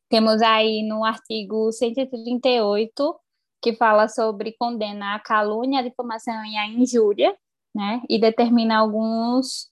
temos 0.10 0.42
aí 0.42 0.82
no 0.82 1.06
artigo 1.06 1.72
138, 1.72 3.16
que 3.62 3.76
fala 3.76 4.08
sobre 4.08 4.56
condena 4.58 5.14
a 5.14 5.20
calúnia, 5.20 5.82
a 5.82 5.84
difamação 5.84 6.44
e 6.44 6.58
a 6.58 6.66
injúria, 6.66 7.38
né? 7.74 8.02
E 8.10 8.20
determina 8.20 8.78
alguns 8.78 9.70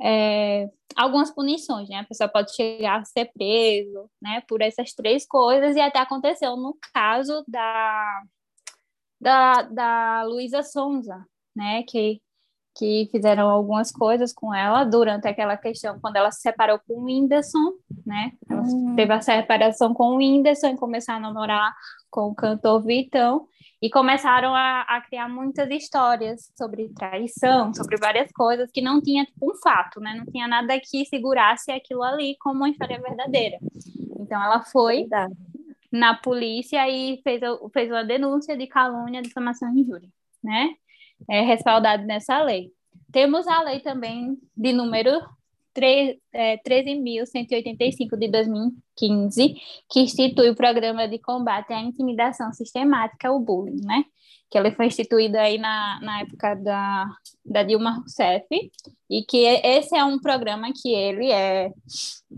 é, 0.00 0.70
algumas 0.96 1.30
punições, 1.30 1.88
né? 1.88 1.96
A 1.96 2.04
pessoa 2.04 2.28
pode 2.28 2.54
chegar 2.54 3.00
a 3.00 3.04
ser 3.04 3.30
preso, 3.32 4.08
né? 4.22 4.42
Por 4.48 4.62
essas 4.62 4.92
três 4.92 5.26
coisas 5.26 5.76
e 5.76 5.80
até 5.80 5.98
aconteceu 5.98 6.56
no 6.56 6.76
caso 6.94 7.44
da 7.48 8.22
da, 9.20 9.62
da 9.62 10.22
Luísa 10.24 10.62
Sonza, 10.62 11.26
né? 11.54 11.82
Que 11.84 12.20
que 12.78 13.08
fizeram 13.10 13.48
algumas 13.48 13.90
coisas 13.90 14.32
com 14.32 14.54
ela 14.54 14.84
durante 14.84 15.26
aquela 15.26 15.56
questão, 15.56 15.98
quando 16.00 16.14
ela 16.14 16.30
se 16.30 16.42
separou 16.42 16.78
com 16.86 16.94
o 16.94 17.04
Whindersson, 17.06 17.72
né? 18.06 18.30
Ela 18.48 18.62
hum. 18.62 18.94
teve 18.94 19.12
a 19.12 19.20
separação 19.20 19.92
com 19.92 20.14
o 20.14 20.16
Whindersson 20.18 20.68
e 20.68 20.76
começou 20.76 21.16
a 21.16 21.18
namorar 21.18 21.74
com 22.08 22.28
o 22.28 22.34
cantor 22.36 22.84
Vitão, 22.84 23.48
e 23.80 23.88
começaram 23.88 24.54
a, 24.54 24.82
a, 24.82 25.00
criar 25.00 25.28
muitas 25.28 25.70
histórias 25.70 26.52
sobre 26.56 26.88
traição, 26.88 27.72
sobre 27.72 27.96
várias 27.96 28.30
coisas 28.32 28.70
que 28.72 28.80
não 28.80 29.00
tinha 29.00 29.24
tipo, 29.24 29.52
um 29.52 29.54
fato, 29.56 30.00
né? 30.00 30.14
Não 30.16 30.26
tinha 30.26 30.48
nada 30.48 30.78
que 30.80 31.04
segurasse 31.06 31.70
aquilo 31.70 32.02
ali 32.02 32.36
como 32.40 32.56
uma 32.56 32.70
história 32.70 33.00
verdadeira. 33.00 33.58
Então 34.18 34.42
ela 34.42 34.62
foi 34.62 35.00
Verdade. 35.00 35.34
na 35.92 36.14
polícia 36.14 36.88
e 36.88 37.20
fez, 37.22 37.40
fez 37.72 37.90
uma 37.90 38.04
denúncia 38.04 38.56
de 38.56 38.66
calúnia, 38.66 39.22
difamação 39.22 39.72
e 39.72 39.80
injúria, 39.80 40.08
né? 40.42 40.74
é, 41.28 41.40
respaldado 41.42 42.04
nessa 42.04 42.42
lei. 42.42 42.70
Temos 43.10 43.46
a 43.48 43.62
lei 43.62 43.80
também 43.80 44.38
de 44.56 44.72
número 44.72 45.10
13.185 45.80 48.12
é, 48.12 48.16
de 48.16 48.28
2015, 48.28 49.54
que 49.90 50.00
institui 50.00 50.50
o 50.50 50.56
programa 50.56 51.08
de 51.08 51.18
combate 51.18 51.72
à 51.72 51.80
intimidação 51.80 52.52
sistemática, 52.52 53.32
o 53.32 53.40
bullying, 53.40 53.80
né? 53.84 54.04
Que 54.50 54.58
ele 54.58 54.72
foi 54.72 54.86
instituído 54.86 55.36
aí 55.36 55.58
na, 55.58 56.00
na 56.00 56.20
época 56.20 56.54
da, 56.56 57.06
da 57.44 57.62
Dilma 57.62 57.98
Rousseff, 57.98 58.46
e 59.10 59.22
que 59.22 59.44
esse 59.44 59.96
é 59.96 60.04
um 60.04 60.18
programa 60.18 60.68
que 60.74 60.92
ele 60.92 61.30
é, 61.30 61.70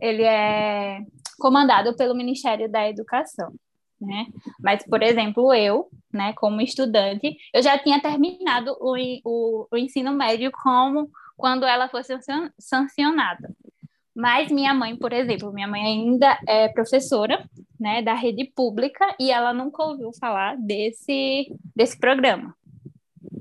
ele 0.00 0.22
é 0.22 1.00
comandado 1.38 1.96
pelo 1.96 2.14
Ministério 2.14 2.70
da 2.70 2.88
Educação 2.88 3.52
né? 4.00 4.26
Mas, 4.58 4.82
por 4.84 5.02
exemplo, 5.02 5.52
eu, 5.52 5.88
né, 6.12 6.32
como 6.34 6.60
estudante, 6.60 7.36
eu 7.52 7.62
já 7.62 7.78
tinha 7.78 8.00
terminado 8.00 8.76
o, 8.80 8.96
o, 9.24 9.68
o 9.70 9.76
ensino 9.76 10.12
médio 10.12 10.50
como 10.62 11.10
quando 11.40 11.64
ela 11.64 11.88
foi 11.88 12.02
sancionada. 12.58 13.50
Mas 14.14 14.50
minha 14.52 14.74
mãe, 14.74 14.94
por 14.94 15.12
exemplo, 15.12 15.52
minha 15.52 15.66
mãe 15.66 15.82
ainda 15.82 16.38
é 16.46 16.68
professora, 16.68 17.42
né, 17.78 18.02
da 18.02 18.12
rede 18.12 18.44
pública 18.54 19.16
e 19.18 19.30
ela 19.30 19.54
nunca 19.54 19.82
ouviu 19.82 20.10
falar 20.20 20.56
desse 20.58 21.50
desse 21.74 21.98
programa. 21.98 22.54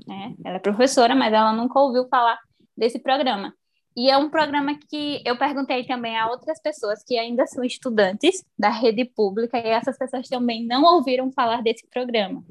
Né? 0.06 0.34
Ela 0.42 0.56
é 0.56 0.60
professora, 0.60 1.14
mas 1.14 1.32
ela 1.32 1.52
nunca 1.52 1.78
ouviu 1.78 2.08
falar 2.08 2.38
desse 2.74 2.98
programa. 2.98 3.52
E 3.94 4.08
é 4.08 4.16
um 4.16 4.30
programa 4.30 4.78
que 4.88 5.22
eu 5.26 5.36
perguntei 5.36 5.84
também 5.84 6.16
a 6.16 6.28
outras 6.28 6.58
pessoas 6.62 7.04
que 7.04 7.18
ainda 7.18 7.46
são 7.46 7.62
estudantes 7.62 8.42
da 8.58 8.70
rede 8.70 9.04
pública 9.04 9.58
e 9.58 9.68
essas 9.68 9.98
pessoas 9.98 10.28
também 10.28 10.64
não 10.64 10.82
ouviram 10.84 11.30
falar 11.30 11.62
desse 11.62 11.86
programa. 11.88 12.42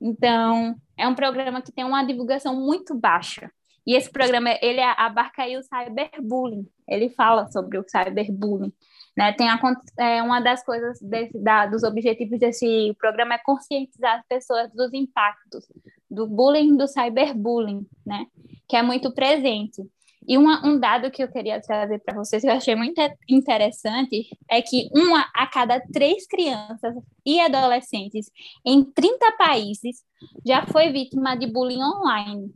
Então, 0.00 0.76
é 0.96 1.08
um 1.08 1.14
programa 1.14 1.60
que 1.60 1.72
tem 1.72 1.84
uma 1.84 2.04
divulgação 2.04 2.54
muito 2.54 2.94
baixa. 2.94 3.50
E 3.88 3.94
esse 3.94 4.10
programa, 4.10 4.50
ele 4.60 4.82
abarca 4.82 5.44
aí 5.44 5.56
o 5.56 5.62
cyberbullying. 5.62 6.68
Ele 6.86 7.08
fala 7.08 7.50
sobre 7.50 7.78
o 7.78 7.84
cyberbullying. 7.88 8.70
Né? 9.16 9.32
Tem 9.32 9.48
a, 9.48 9.58
é, 9.98 10.22
uma 10.22 10.40
das 10.40 10.62
coisas, 10.62 11.00
desse, 11.00 11.38
da, 11.38 11.64
dos 11.64 11.82
objetivos 11.82 12.38
desse 12.38 12.94
programa 13.00 13.36
é 13.36 13.38
conscientizar 13.38 14.18
as 14.18 14.26
pessoas 14.26 14.70
dos 14.74 14.92
impactos 14.92 15.64
do 16.10 16.26
bullying, 16.26 16.76
do 16.76 16.86
cyberbullying, 16.86 17.86
né? 18.04 18.26
que 18.68 18.76
é 18.76 18.82
muito 18.82 19.10
presente. 19.10 19.82
E 20.28 20.36
uma, 20.36 20.66
um 20.66 20.78
dado 20.78 21.10
que 21.10 21.22
eu 21.22 21.28
queria 21.32 21.58
trazer 21.58 21.98
para 22.00 22.14
vocês, 22.14 22.42
que 22.42 22.48
eu 22.50 22.52
achei 22.52 22.74
muito 22.74 23.00
interessante, 23.26 24.28
é 24.50 24.60
que 24.60 24.90
uma 24.94 25.26
a 25.34 25.46
cada 25.46 25.80
três 25.80 26.26
crianças 26.26 26.94
e 27.24 27.40
adolescentes 27.40 28.30
em 28.66 28.84
30 28.84 29.32
países 29.38 30.04
já 30.44 30.66
foi 30.66 30.92
vítima 30.92 31.34
de 31.34 31.46
bullying 31.46 31.82
online. 31.82 32.52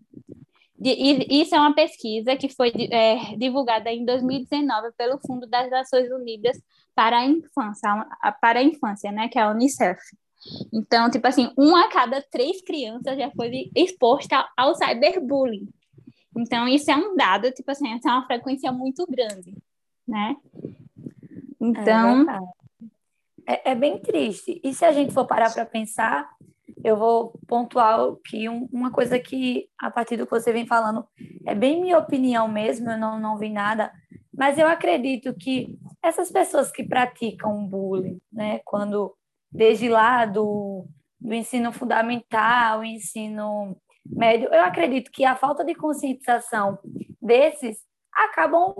Isso 0.82 1.54
é 1.54 1.58
uma 1.58 1.74
pesquisa 1.74 2.36
que 2.36 2.48
foi 2.48 2.72
é, 2.90 3.36
divulgada 3.36 3.90
em 3.92 4.04
2019 4.04 4.92
pelo 4.96 5.18
Fundo 5.18 5.46
das 5.46 5.70
Nações 5.70 6.10
Unidas 6.10 6.60
para 6.94 7.18
a 7.18 7.26
Infância, 7.26 7.88
para 8.40 8.58
a 8.60 8.62
infância 8.62 9.12
né, 9.12 9.28
que 9.28 9.38
é 9.38 9.42
a 9.42 9.50
Unicef. 9.50 10.00
Então, 10.72 11.08
tipo 11.10 11.26
assim, 11.26 11.52
uma 11.56 11.84
a 11.84 11.88
cada 11.88 12.20
três 12.20 12.60
crianças 12.62 13.16
já 13.16 13.30
foi 13.30 13.70
exposta 13.76 14.48
ao 14.56 14.74
cyberbullying. 14.74 15.68
Então, 16.36 16.66
isso 16.66 16.90
é 16.90 16.96
um 16.96 17.14
dado, 17.14 17.52
tipo 17.52 17.70
assim, 17.70 17.92
essa 17.92 18.08
é 18.08 18.12
uma 18.12 18.26
frequência 18.26 18.72
muito 18.72 19.06
grande, 19.06 19.54
né? 20.06 20.36
Então. 21.60 22.26
É, 23.46 23.70
é, 23.70 23.70
é 23.72 23.74
bem 23.74 23.98
triste. 24.00 24.60
E 24.64 24.74
se 24.74 24.84
a 24.84 24.92
gente 24.92 25.12
for 25.12 25.26
parar 25.26 25.52
para 25.52 25.66
pensar, 25.66 26.28
eu 26.84 26.96
vou 26.96 27.38
pontuar 27.46 27.98
que 28.24 28.48
um, 28.48 28.68
uma 28.72 28.90
coisa 28.90 29.18
que, 29.18 29.68
a 29.80 29.90
partir 29.90 30.16
do 30.16 30.26
que 30.26 30.32
você 30.32 30.52
vem 30.52 30.66
falando, 30.66 31.06
é 31.46 31.54
bem 31.54 31.80
minha 31.80 31.98
opinião 31.98 32.48
mesmo, 32.48 32.90
eu 32.90 32.98
não, 32.98 33.18
não 33.18 33.36
vi 33.36 33.48
nada, 33.48 33.92
mas 34.34 34.58
eu 34.58 34.66
acredito 34.66 35.34
que 35.34 35.78
essas 36.02 36.30
pessoas 36.30 36.72
que 36.72 36.82
praticam 36.82 37.66
bullying, 37.66 38.18
né, 38.32 38.60
quando 38.64 39.14
desde 39.50 39.88
lá 39.88 40.24
do, 40.24 40.86
do 41.20 41.34
ensino 41.34 41.72
fundamental, 41.72 42.82
ensino 42.82 43.76
médio, 44.04 44.48
eu 44.52 44.62
acredito 44.62 45.10
que 45.10 45.24
a 45.24 45.36
falta 45.36 45.64
de 45.64 45.74
conscientização 45.74 46.78
desses 47.20 47.78
acabam 48.12 48.74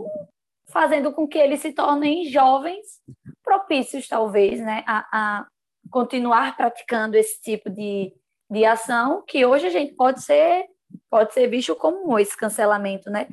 fazendo 0.70 1.12
com 1.12 1.28
que 1.28 1.38
eles 1.38 1.60
se 1.60 1.72
tornem 1.72 2.24
jovens 2.24 3.00
propícios, 3.44 4.08
talvez, 4.08 4.60
né, 4.60 4.82
a, 4.86 5.06
a 5.12 5.46
continuar 5.92 6.57
praticando 6.57 7.16
esse 7.16 7.40
tipo 7.40 7.70
de, 7.70 8.12
de 8.50 8.64
ação, 8.64 9.22
que 9.28 9.44
hoje 9.46 9.66
a 9.66 9.70
gente 9.70 9.94
pode 9.94 10.22
ser 10.22 10.66
pode 11.09 11.33
ser 11.33 11.46
visto 11.46 11.74
como 11.76 12.18
esse 12.18 12.37
cancelamento, 12.37 13.11
né? 13.11 13.26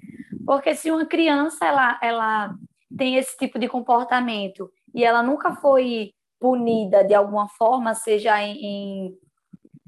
Porque 0.46 0.76
se 0.76 0.92
uma 0.92 1.06
criança 1.06 1.66
ela, 1.66 2.00
ela 2.02 2.56
tem 2.98 3.16
esse 3.18 3.36
tipo 3.38 3.60
de 3.60 3.68
comportamento 3.68 4.72
e 4.94 5.04
ela 5.04 5.22
nunca 5.22 5.56
foi 5.56 6.14
punida 6.40 7.04
de 7.04 7.14
alguma 7.14 7.50
forma, 7.50 7.94
seja 7.94 8.42
em, 8.42 9.18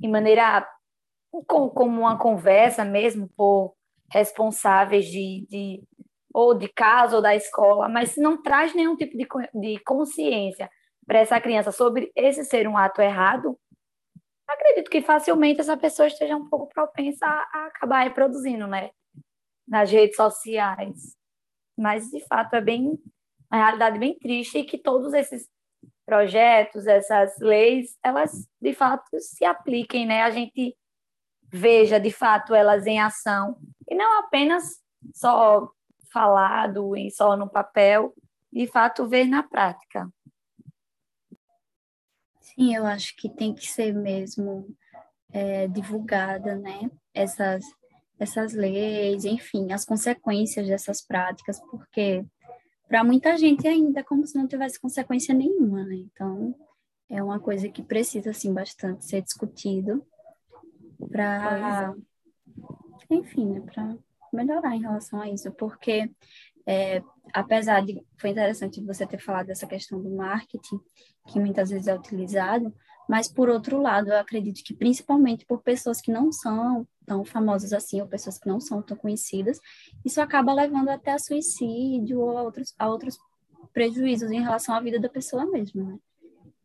em, 0.02 0.10
maneira 0.10 0.68
como 1.48 2.02
uma 2.02 2.18
conversa 2.18 2.84
mesmo 2.84 3.30
por 3.38 3.74
responsáveis 4.10 5.06
de, 5.06 5.48
de 5.50 5.84
ou 6.34 6.54
de 6.54 6.68
casa 6.68 7.16
ou 7.16 7.22
da 7.22 7.36
escola, 7.36 7.88
mas 7.88 8.12
se 8.12 8.22
não 8.22 8.42
traz 8.42 8.74
nenhum 8.74 8.96
tipo 8.96 9.18
de, 9.18 9.28
de 9.54 9.80
consciência 9.84 10.70
para 11.06 11.20
essa 11.20 11.40
criança 11.42 11.72
sobre 11.72 12.12
esse 12.16 12.44
ser 12.46 12.68
um 12.68 12.78
ato 12.78 13.02
errado, 13.02 13.58
acredito 14.48 14.90
que 14.90 15.02
facilmente 15.02 15.62
essa 15.62 15.78
pessoa 15.78 16.08
esteja 16.08 16.36
um 16.36 16.48
pouco 16.50 16.68
propensa 16.74 17.26
a, 17.26 17.66
acabar 17.68 18.04
reproduzindo, 18.04 18.68
né, 18.68 18.92
nas 19.68 19.92
redes 19.92 20.16
sociais. 20.16 21.16
Mas 21.78 22.10
de 22.10 22.20
fato 22.28 22.56
é 22.56 22.62
bem 22.62 23.00
uma 23.52 23.64
realidade 23.64 24.00
bem 24.00 24.18
triste 24.18 24.60
e 24.60 24.64
que 24.64 24.78
todos 24.78 25.14
esses 25.14 25.50
projetos, 26.06 26.88
essas 26.88 27.38
leis, 27.40 27.98
elas 28.04 28.48
de 28.62 28.74
fato 28.74 29.20
se 29.20 29.44
apliquem, 29.46 30.06
né? 30.06 30.24
A 30.24 30.30
gente 30.30 30.76
veja 31.52 32.00
de 32.00 32.12
fato 32.12 32.56
elas 32.56 32.86
em 32.88 33.00
ação 33.00 33.58
e 33.90 33.96
não 33.96 34.20
apenas 34.20 34.80
só 35.14 35.70
falado 36.12 36.96
e 36.96 37.12
só 37.12 37.36
no 37.36 37.50
papel, 37.50 38.14
de 38.52 38.68
fato 38.68 39.08
ver 39.08 39.26
na 39.26 39.44
prática. 39.44 40.10
Sim, 42.62 42.76
eu 42.76 42.86
acho 42.86 43.16
que 43.16 43.28
tem 43.28 43.56
que 43.56 43.68
ser 43.68 43.92
mesmo 43.92 44.68
é, 45.34 45.68
divulgada, 45.68 46.56
né? 46.56 46.92
Essas 47.12 47.66
essas 48.20 48.54
leis, 48.54 49.26
enfim, 49.26 49.72
as 49.72 49.84
consequências 49.84 50.68
dessas 50.68 51.02
práticas, 51.02 51.60
porque 51.60 52.24
para 52.88 53.04
muita 53.04 53.36
gente 53.36 53.68
ainda 53.68 54.02
é 54.02 54.04
como 54.04 54.28
se 54.28 54.38
não 54.38 54.48
tivesse 54.48 54.80
consequência 54.80 55.34
nenhuma, 55.34 55.84
né? 55.84 55.96
Então, 55.96 56.54
é 57.10 57.24
uma 57.24 57.40
coisa 57.40 57.68
que 57.68 57.82
precisa, 57.82 58.30
assim, 58.30 58.54
bastante 58.54 59.06
ser 59.06 59.24
discutido 59.24 60.06
para, 61.12 61.96
enfim, 63.10 63.54
né, 63.54 63.62
para 63.62 63.98
melhorar 64.32 64.76
em 64.76 64.82
relação 64.82 65.20
a 65.20 65.28
isso, 65.28 65.52
porque 65.54 66.12
é, 66.66 67.02
apesar 67.34 67.84
de, 67.86 68.02
foi 68.18 68.30
interessante 68.30 68.84
você 68.84 69.06
ter 69.06 69.20
falado 69.20 69.48
dessa 69.48 69.68
questão 69.68 70.02
do 70.02 70.10
marketing, 70.10 70.80
que 71.28 71.40
muitas 71.40 71.70
vezes 71.70 71.88
é 71.88 71.96
utilizado, 71.96 72.74
mas 73.08 73.28
por 73.28 73.50
outro 73.50 73.82
lado, 73.82 74.10
eu 74.10 74.18
acredito 74.18 74.64
que 74.64 74.74
principalmente 74.74 75.46
por 75.46 75.62
pessoas 75.62 76.02
que 76.02 76.12
não 76.12 76.32
são 76.32 76.88
tão 77.06 77.26
famosas 77.26 77.74
assim, 77.74 78.00
ou 78.02 78.08
pessoas 78.08 78.38
que 78.38 78.48
não 78.48 78.60
são 78.60 78.82
tão 78.82 78.96
conhecidas, 78.96 79.60
isso 80.06 80.22
acaba 80.22 80.54
levando 80.54 80.90
até 80.90 81.12
a 81.12 81.20
suicídio 81.20 82.20
ou 82.20 82.38
a 82.38 82.44
outros, 82.44 82.74
a 82.78 82.88
outros 82.88 83.18
prejuízos 83.74 84.32
em 84.32 84.42
relação 84.42 84.76
à 84.76 84.80
vida 84.80 85.00
da 85.00 85.10
pessoa 85.10 85.46
mesmo, 85.46 85.84
né? 85.84 85.98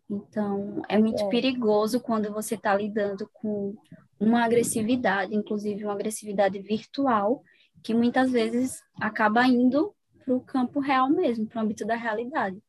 Então, 0.08 0.82
é 0.88 0.98
muito 0.98 1.22
é. 1.24 1.28
perigoso 1.28 2.00
quando 2.00 2.32
você 2.32 2.54
está 2.54 2.74
lidando 2.76 3.28
com 3.32 3.74
uma 4.20 4.44
agressividade, 4.44 5.34
inclusive 5.34 5.84
uma 5.84 5.94
agressividade 5.94 6.58
virtual, 6.60 7.42
que 7.86 7.94
muitas 7.94 8.32
vezes 8.32 8.82
acaba 9.00 9.46
indo 9.46 9.94
para 10.24 10.34
o 10.34 10.40
campo 10.40 10.80
real 10.80 11.08
mesmo, 11.08 11.46
para 11.46 11.60
o 11.60 11.62
âmbito 11.62 11.86
da 11.86 11.94
realidade. 11.94 12.60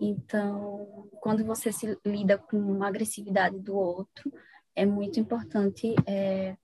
Então, 0.00 1.08
quando 1.20 1.44
você 1.44 1.72
se 1.72 1.98
lida 2.06 2.38
com 2.38 2.56
uma 2.56 2.86
agressividade 2.86 3.58
do 3.58 3.74
outro, 3.74 4.32
é 4.72 4.86
muito 4.86 5.18
importante 5.18 5.92
é, 6.06 6.56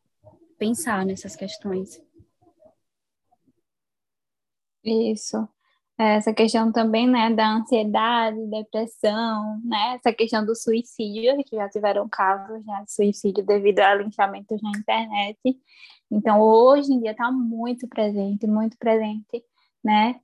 pensar 0.57 1.05
nessas 1.05 1.35
questões. 1.35 2.00
Isso. 4.85 5.48
Essa 5.98 6.33
questão 6.33 6.70
também, 6.70 7.09
né, 7.09 7.35
da 7.35 7.57
ansiedade, 7.57 8.38
depressão, 8.46 9.61
né, 9.64 9.96
essa 9.96 10.12
questão 10.12 10.46
do 10.46 10.55
suicídio, 10.55 11.42
que 11.44 11.57
já 11.57 11.68
tiveram 11.68 12.09
casos 12.09 12.64
né, 12.64 12.85
de 12.85 12.92
suicídio 12.92 13.44
devido 13.44 13.81
a 13.81 13.96
linchamentos 13.96 14.62
na 14.62 14.70
internet. 14.70 15.40
Então, 16.11 16.40
hoje 16.40 16.92
em 16.92 17.01
dia 17.01 17.12
está 17.12 17.31
muito 17.31 17.88
presente, 17.88 18.46
muito 18.46 18.77
presente, 18.79 19.44
né, 19.83 20.20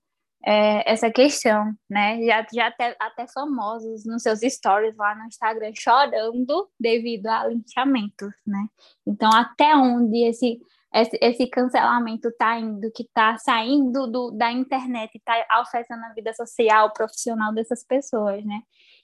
é, 0.47 0.91
essa 0.91 1.11
questão, 1.11 1.75
né? 1.91 2.23
Já, 2.25 2.47
já 2.53 2.67
até, 2.69 2.97
até 3.01 3.27
famosos 3.27 4.07
nos 4.07 4.23
seus 4.23 4.41
stories 4.41 4.97
lá 4.97 5.13
no 5.17 5.25
Instagram 5.25 5.73
chorando 5.75 6.69
devido 6.79 7.27
a 7.27 7.49
linchamentos, 7.49 8.33
né? 8.47 8.69
Então, 9.05 9.29
até 9.35 9.75
onde 9.75 10.25
esse, 10.25 10.61
esse, 10.95 11.19
esse 11.21 11.47
cancelamento 11.49 12.29
está 12.29 12.59
indo, 12.61 12.93
que 12.93 13.03
está 13.03 13.37
saindo 13.39 14.07
do, 14.07 14.31
da 14.31 14.53
internet, 14.53 15.17
está 15.17 15.45
afetando 15.51 16.05
a 16.05 16.13
vida 16.15 16.33
social, 16.33 16.93
profissional 16.93 17.53
dessas 17.53 17.85
pessoas, 17.85 18.45
né? 18.45 18.61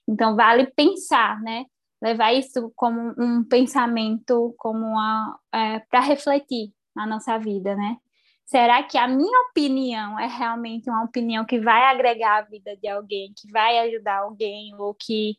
Então, 0.07 0.37
vale 0.37 0.67
pensar, 0.77 1.41
né? 1.41 1.65
Levar 2.03 2.33
isso 2.33 2.73
como 2.75 3.15
um 3.17 3.45
pensamento, 3.45 4.53
como 4.59 4.99
é, 5.55 5.79
para 5.89 6.01
refletir 6.01 6.73
na 6.97 7.07
nossa 7.07 7.39
vida, 7.39 7.77
né? 7.77 7.97
Será 8.45 8.83
que 8.83 8.99
a 8.99 9.07
minha 9.07 9.41
opinião 9.49 10.19
é 10.19 10.27
realmente 10.27 10.91
uma 10.91 11.05
opinião 11.05 11.45
que 11.45 11.61
vai 11.61 11.85
agregar 11.85 12.39
a 12.39 12.43
vida 12.43 12.77
de 12.77 12.89
alguém, 12.89 13.33
que 13.35 13.51
vai 13.51 13.79
ajudar 13.79 14.19
alguém, 14.19 14.75
ou 14.75 14.95
que 14.95 15.39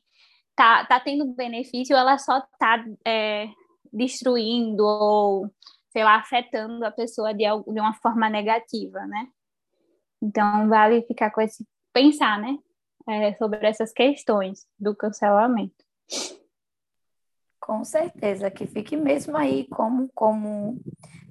tá, 0.55 0.85
tá 0.85 0.99
tendo 0.99 1.25
benefício, 1.33 1.95
ela 1.95 2.17
só 2.17 2.41
tá 2.57 2.83
é, 3.05 3.49
destruindo, 3.91 4.83
ou, 4.83 5.47
sei 5.91 6.03
lá, 6.03 6.15
afetando 6.15 6.83
a 6.85 6.91
pessoa 6.91 7.33
de, 7.33 7.43
de 7.43 7.79
uma 7.79 7.93
forma 7.93 8.29
negativa, 8.29 9.05
né? 9.05 9.27
Então, 10.21 10.67
vale 10.69 11.03
ficar 11.03 11.29
com 11.29 11.41
esse, 11.41 11.67
pensar, 11.91 12.39
né? 12.39 12.57
É, 13.07 13.35
sobre 13.35 13.67
essas 13.67 13.91
questões 13.91 14.65
do 14.79 14.95
cancelamento. 14.95 15.83
Com 17.65 17.85
certeza, 17.85 18.51
que 18.51 18.67
fique 18.67 18.97
mesmo 18.97 19.37
aí 19.37 19.65
como, 19.69 20.09
como 20.13 20.81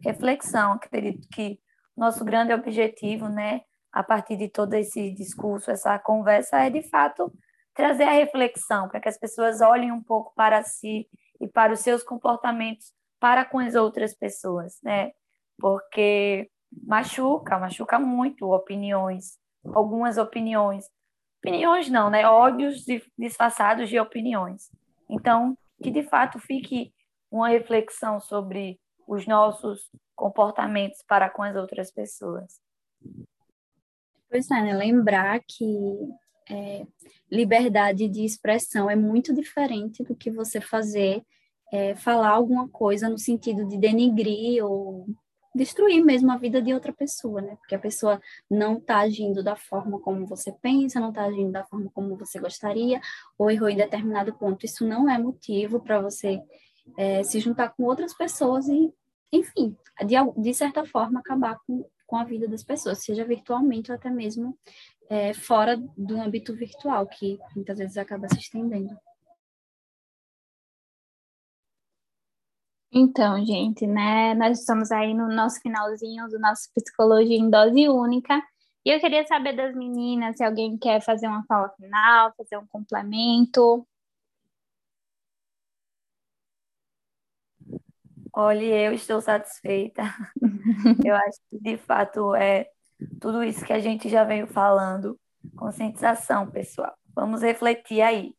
reflexão. 0.03 0.73
Acredito 0.73 1.29
que 1.29 1.61
nosso 1.95 2.25
grande 2.25 2.55
objetivo, 2.55 3.29
né, 3.29 3.61
a 3.92 4.03
partir 4.03 4.38
de 4.38 4.49
todo 4.49 4.73
esse 4.73 5.11
discurso, 5.11 5.71
essa 5.71 5.99
conversa, 5.99 6.57
é 6.57 6.71
de 6.71 6.88
fato 6.88 7.31
trazer 7.75 8.05
a 8.05 8.12
reflexão, 8.12 8.88
para 8.88 8.99
que 8.99 9.11
as 9.11 9.18
pessoas 9.18 9.61
olhem 9.61 9.92
um 9.92 10.03
pouco 10.03 10.33
para 10.35 10.62
si 10.62 11.07
e 11.38 11.47
para 11.47 11.75
os 11.75 11.81
seus 11.81 12.03
comportamentos 12.03 12.95
para 13.21 13.45
com 13.45 13.59
as 13.59 13.75
outras 13.75 14.14
pessoas, 14.14 14.79
né? 14.83 15.12
Porque 15.59 16.51
machuca, 16.83 17.59
machuca 17.59 17.99
muito 17.99 18.51
opiniões, 18.51 19.38
algumas 19.66 20.16
opiniões. 20.16 20.87
Opiniões 21.40 21.90
não, 21.90 22.09
né? 22.09 22.27
Ódios 22.27 22.87
disfarçados 23.18 23.90
de 23.90 24.01
opiniões. 24.01 24.71
Então, 25.11 25.59
que 25.83 25.90
de 25.90 26.03
fato 26.05 26.38
fique 26.38 26.92
uma 27.31 27.49
reflexão 27.49 28.21
sobre 28.21 28.81
os 29.07 29.27
nossos 29.27 29.90
comportamentos 30.14 31.03
para 31.07 31.29
com 31.29 31.42
as 31.42 31.57
outras 31.57 31.90
pessoas. 31.90 32.61
Pois 34.31 34.51
é, 34.51 34.62
né? 34.62 34.73
lembrar 34.73 35.40
que 35.40 35.99
é, 36.49 36.87
liberdade 37.31 38.09
de 38.09 38.25
expressão 38.25 38.88
é 38.88 38.97
muito 38.97 39.35
diferente 39.35 40.03
do 40.03 40.14
que 40.14 40.31
você 40.31 40.61
fazer, 40.61 41.23
é, 41.73 41.95
falar 41.95 42.31
alguma 42.31 42.68
coisa 42.68 43.09
no 43.09 43.18
sentido 43.18 43.66
de 43.66 43.79
denigrir 43.79 44.64
ou 44.64 45.07
destruir 45.54 46.04
mesmo 46.04 46.30
a 46.32 46.36
vida 46.36 46.62
de 46.62 46.72
outra 46.72 46.92
pessoa, 46.92 47.40
né? 47.40 47.56
Porque 47.56 47.74
a 47.74 47.78
pessoa 47.78 48.20
não 48.50 48.78
está 48.78 49.00
agindo 49.00 49.42
da 49.42 49.56
forma 49.56 50.00
como 50.00 50.26
você 50.26 50.52
pensa, 50.52 51.00
não 51.00 51.10
está 51.10 51.24
agindo 51.24 51.52
da 51.52 51.64
forma 51.64 51.90
como 51.92 52.16
você 52.16 52.38
gostaria, 52.38 53.00
ou 53.38 53.50
errou 53.50 53.68
em 53.68 53.76
determinado 53.76 54.32
ponto. 54.34 54.64
Isso 54.64 54.86
não 54.86 55.08
é 55.08 55.18
motivo 55.18 55.80
para 55.80 56.00
você 56.00 56.42
é, 56.96 57.22
se 57.22 57.38
juntar 57.40 57.70
com 57.70 57.84
outras 57.84 58.14
pessoas 58.14 58.66
e, 58.68 58.92
enfim, 59.32 59.76
de, 60.04 60.14
de 60.40 60.54
certa 60.54 60.84
forma 60.84 61.20
acabar 61.20 61.58
com, 61.66 61.84
com 62.06 62.16
a 62.16 62.24
vida 62.24 62.48
das 62.48 62.64
pessoas, 62.64 63.04
seja 63.04 63.24
virtualmente 63.24 63.90
ou 63.90 63.96
até 63.96 64.10
mesmo 64.10 64.58
é, 65.08 65.34
fora 65.34 65.76
do 65.96 66.20
âmbito 66.20 66.54
virtual, 66.54 67.06
que 67.06 67.38
muitas 67.54 67.78
vezes 67.78 67.96
acaba 67.96 68.28
se 68.28 68.38
estendendo. 68.38 68.96
Então, 72.94 73.42
gente, 73.44 73.87
né? 73.87 74.35
Nós 74.35 74.61
estamos 74.61 74.92
aí 74.92 75.14
no 75.14 75.26
nosso 75.26 75.61
finalzinho 75.62 76.28
do 76.28 76.38
nosso 76.38 76.68
Psicologia 76.74 77.38
em 77.38 77.48
Dose 77.48 77.88
Única. 77.88 78.38
E 78.85 78.90
eu 78.90 79.00
queria 79.00 79.26
saber 79.26 79.57
das 79.57 79.74
meninas 79.74 80.37
se 80.37 80.44
alguém 80.44 80.76
quer 80.76 81.00
fazer 81.00 81.26
uma 81.26 81.42
fala 81.44 81.70
final, 81.70 82.35
fazer 82.37 82.59
um 82.59 82.66
complemento. 82.66 83.87
Olha, 88.31 88.62
eu 88.62 88.92
estou 88.92 89.22
satisfeita. 89.22 90.02
eu 91.02 91.14
acho 91.14 91.38
que, 91.48 91.59
de 91.61 91.78
fato, 91.78 92.35
é 92.35 92.68
tudo 93.18 93.42
isso 93.42 93.64
que 93.64 93.72
a 93.72 93.81
gente 93.81 94.11
já 94.11 94.22
veio 94.22 94.46
falando. 94.46 95.18
Conscientização, 95.57 96.50
pessoal. 96.50 96.94
Vamos 97.14 97.40
refletir 97.40 98.02
aí. 98.02 98.35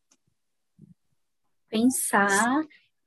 Pensar 1.68 2.62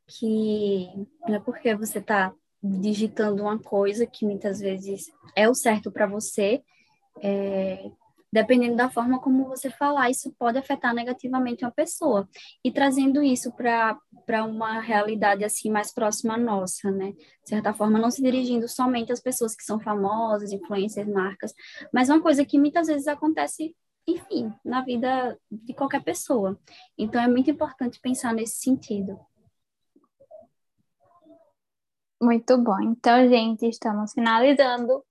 que 0.07 0.89
não 1.27 1.35
é 1.35 1.39
porque 1.39 1.75
você 1.75 1.99
está 1.99 2.33
digitando 2.63 3.43
uma 3.43 3.59
coisa 3.59 4.05
que 4.05 4.25
muitas 4.25 4.59
vezes 4.59 5.11
é 5.35 5.47
o 5.47 5.53
certo 5.53 5.91
para 5.91 6.07
você, 6.07 6.63
é, 7.21 7.89
dependendo 8.31 8.75
da 8.75 8.89
forma 8.89 9.19
como 9.19 9.45
você 9.45 9.69
falar, 9.69 10.09
isso 10.09 10.33
pode 10.37 10.57
afetar 10.57 10.93
negativamente 10.93 11.63
uma 11.63 11.71
pessoa. 11.71 12.27
E 12.63 12.71
trazendo 12.71 13.23
isso 13.23 13.51
para 13.53 14.43
uma 14.45 14.79
realidade 14.79 15.43
assim 15.43 15.69
mais 15.69 15.93
próxima 15.93 16.35
à 16.35 16.37
nossa, 16.37 16.91
né? 16.91 17.11
De 17.11 17.49
certa 17.49 17.73
forma, 17.73 17.99
não 17.99 18.11
se 18.11 18.21
dirigindo 18.21 18.67
somente 18.67 19.11
às 19.11 19.21
pessoas 19.21 19.55
que 19.55 19.63
são 19.63 19.79
famosas, 19.79 20.51
influências, 20.51 21.07
marcas, 21.07 21.53
mas 21.93 22.09
uma 22.09 22.21
coisa 22.21 22.45
que 22.45 22.59
muitas 22.59 22.87
vezes 22.87 23.07
acontece, 23.07 23.75
enfim, 24.07 24.51
na 24.63 24.81
vida 24.81 25.37
de 25.51 25.73
qualquer 25.73 26.03
pessoa. 26.03 26.59
Então, 26.97 27.21
é 27.21 27.27
muito 27.27 27.49
importante 27.49 27.99
pensar 27.99 28.33
nesse 28.33 28.57
sentido. 28.57 29.19
Muito 32.21 32.58
bom. 32.58 32.80
Então, 32.82 33.27
gente, 33.27 33.67
estamos 33.67 34.13
finalizando 34.13 35.03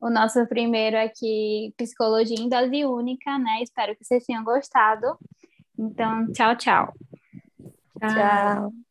o 0.00 0.10
nosso 0.10 0.44
primeiro 0.46 0.96
aqui, 0.98 1.72
Psicologia 1.76 2.36
em 2.38 2.48
Dose 2.48 2.84
Única, 2.84 3.38
né? 3.38 3.62
Espero 3.62 3.94
que 3.96 4.04
vocês 4.04 4.24
tenham 4.24 4.42
gostado. 4.42 5.18
Então, 5.78 6.30
tchau, 6.32 6.56
tchau. 6.56 6.92
Tchau. 7.98 8.10
tchau. 8.10 8.89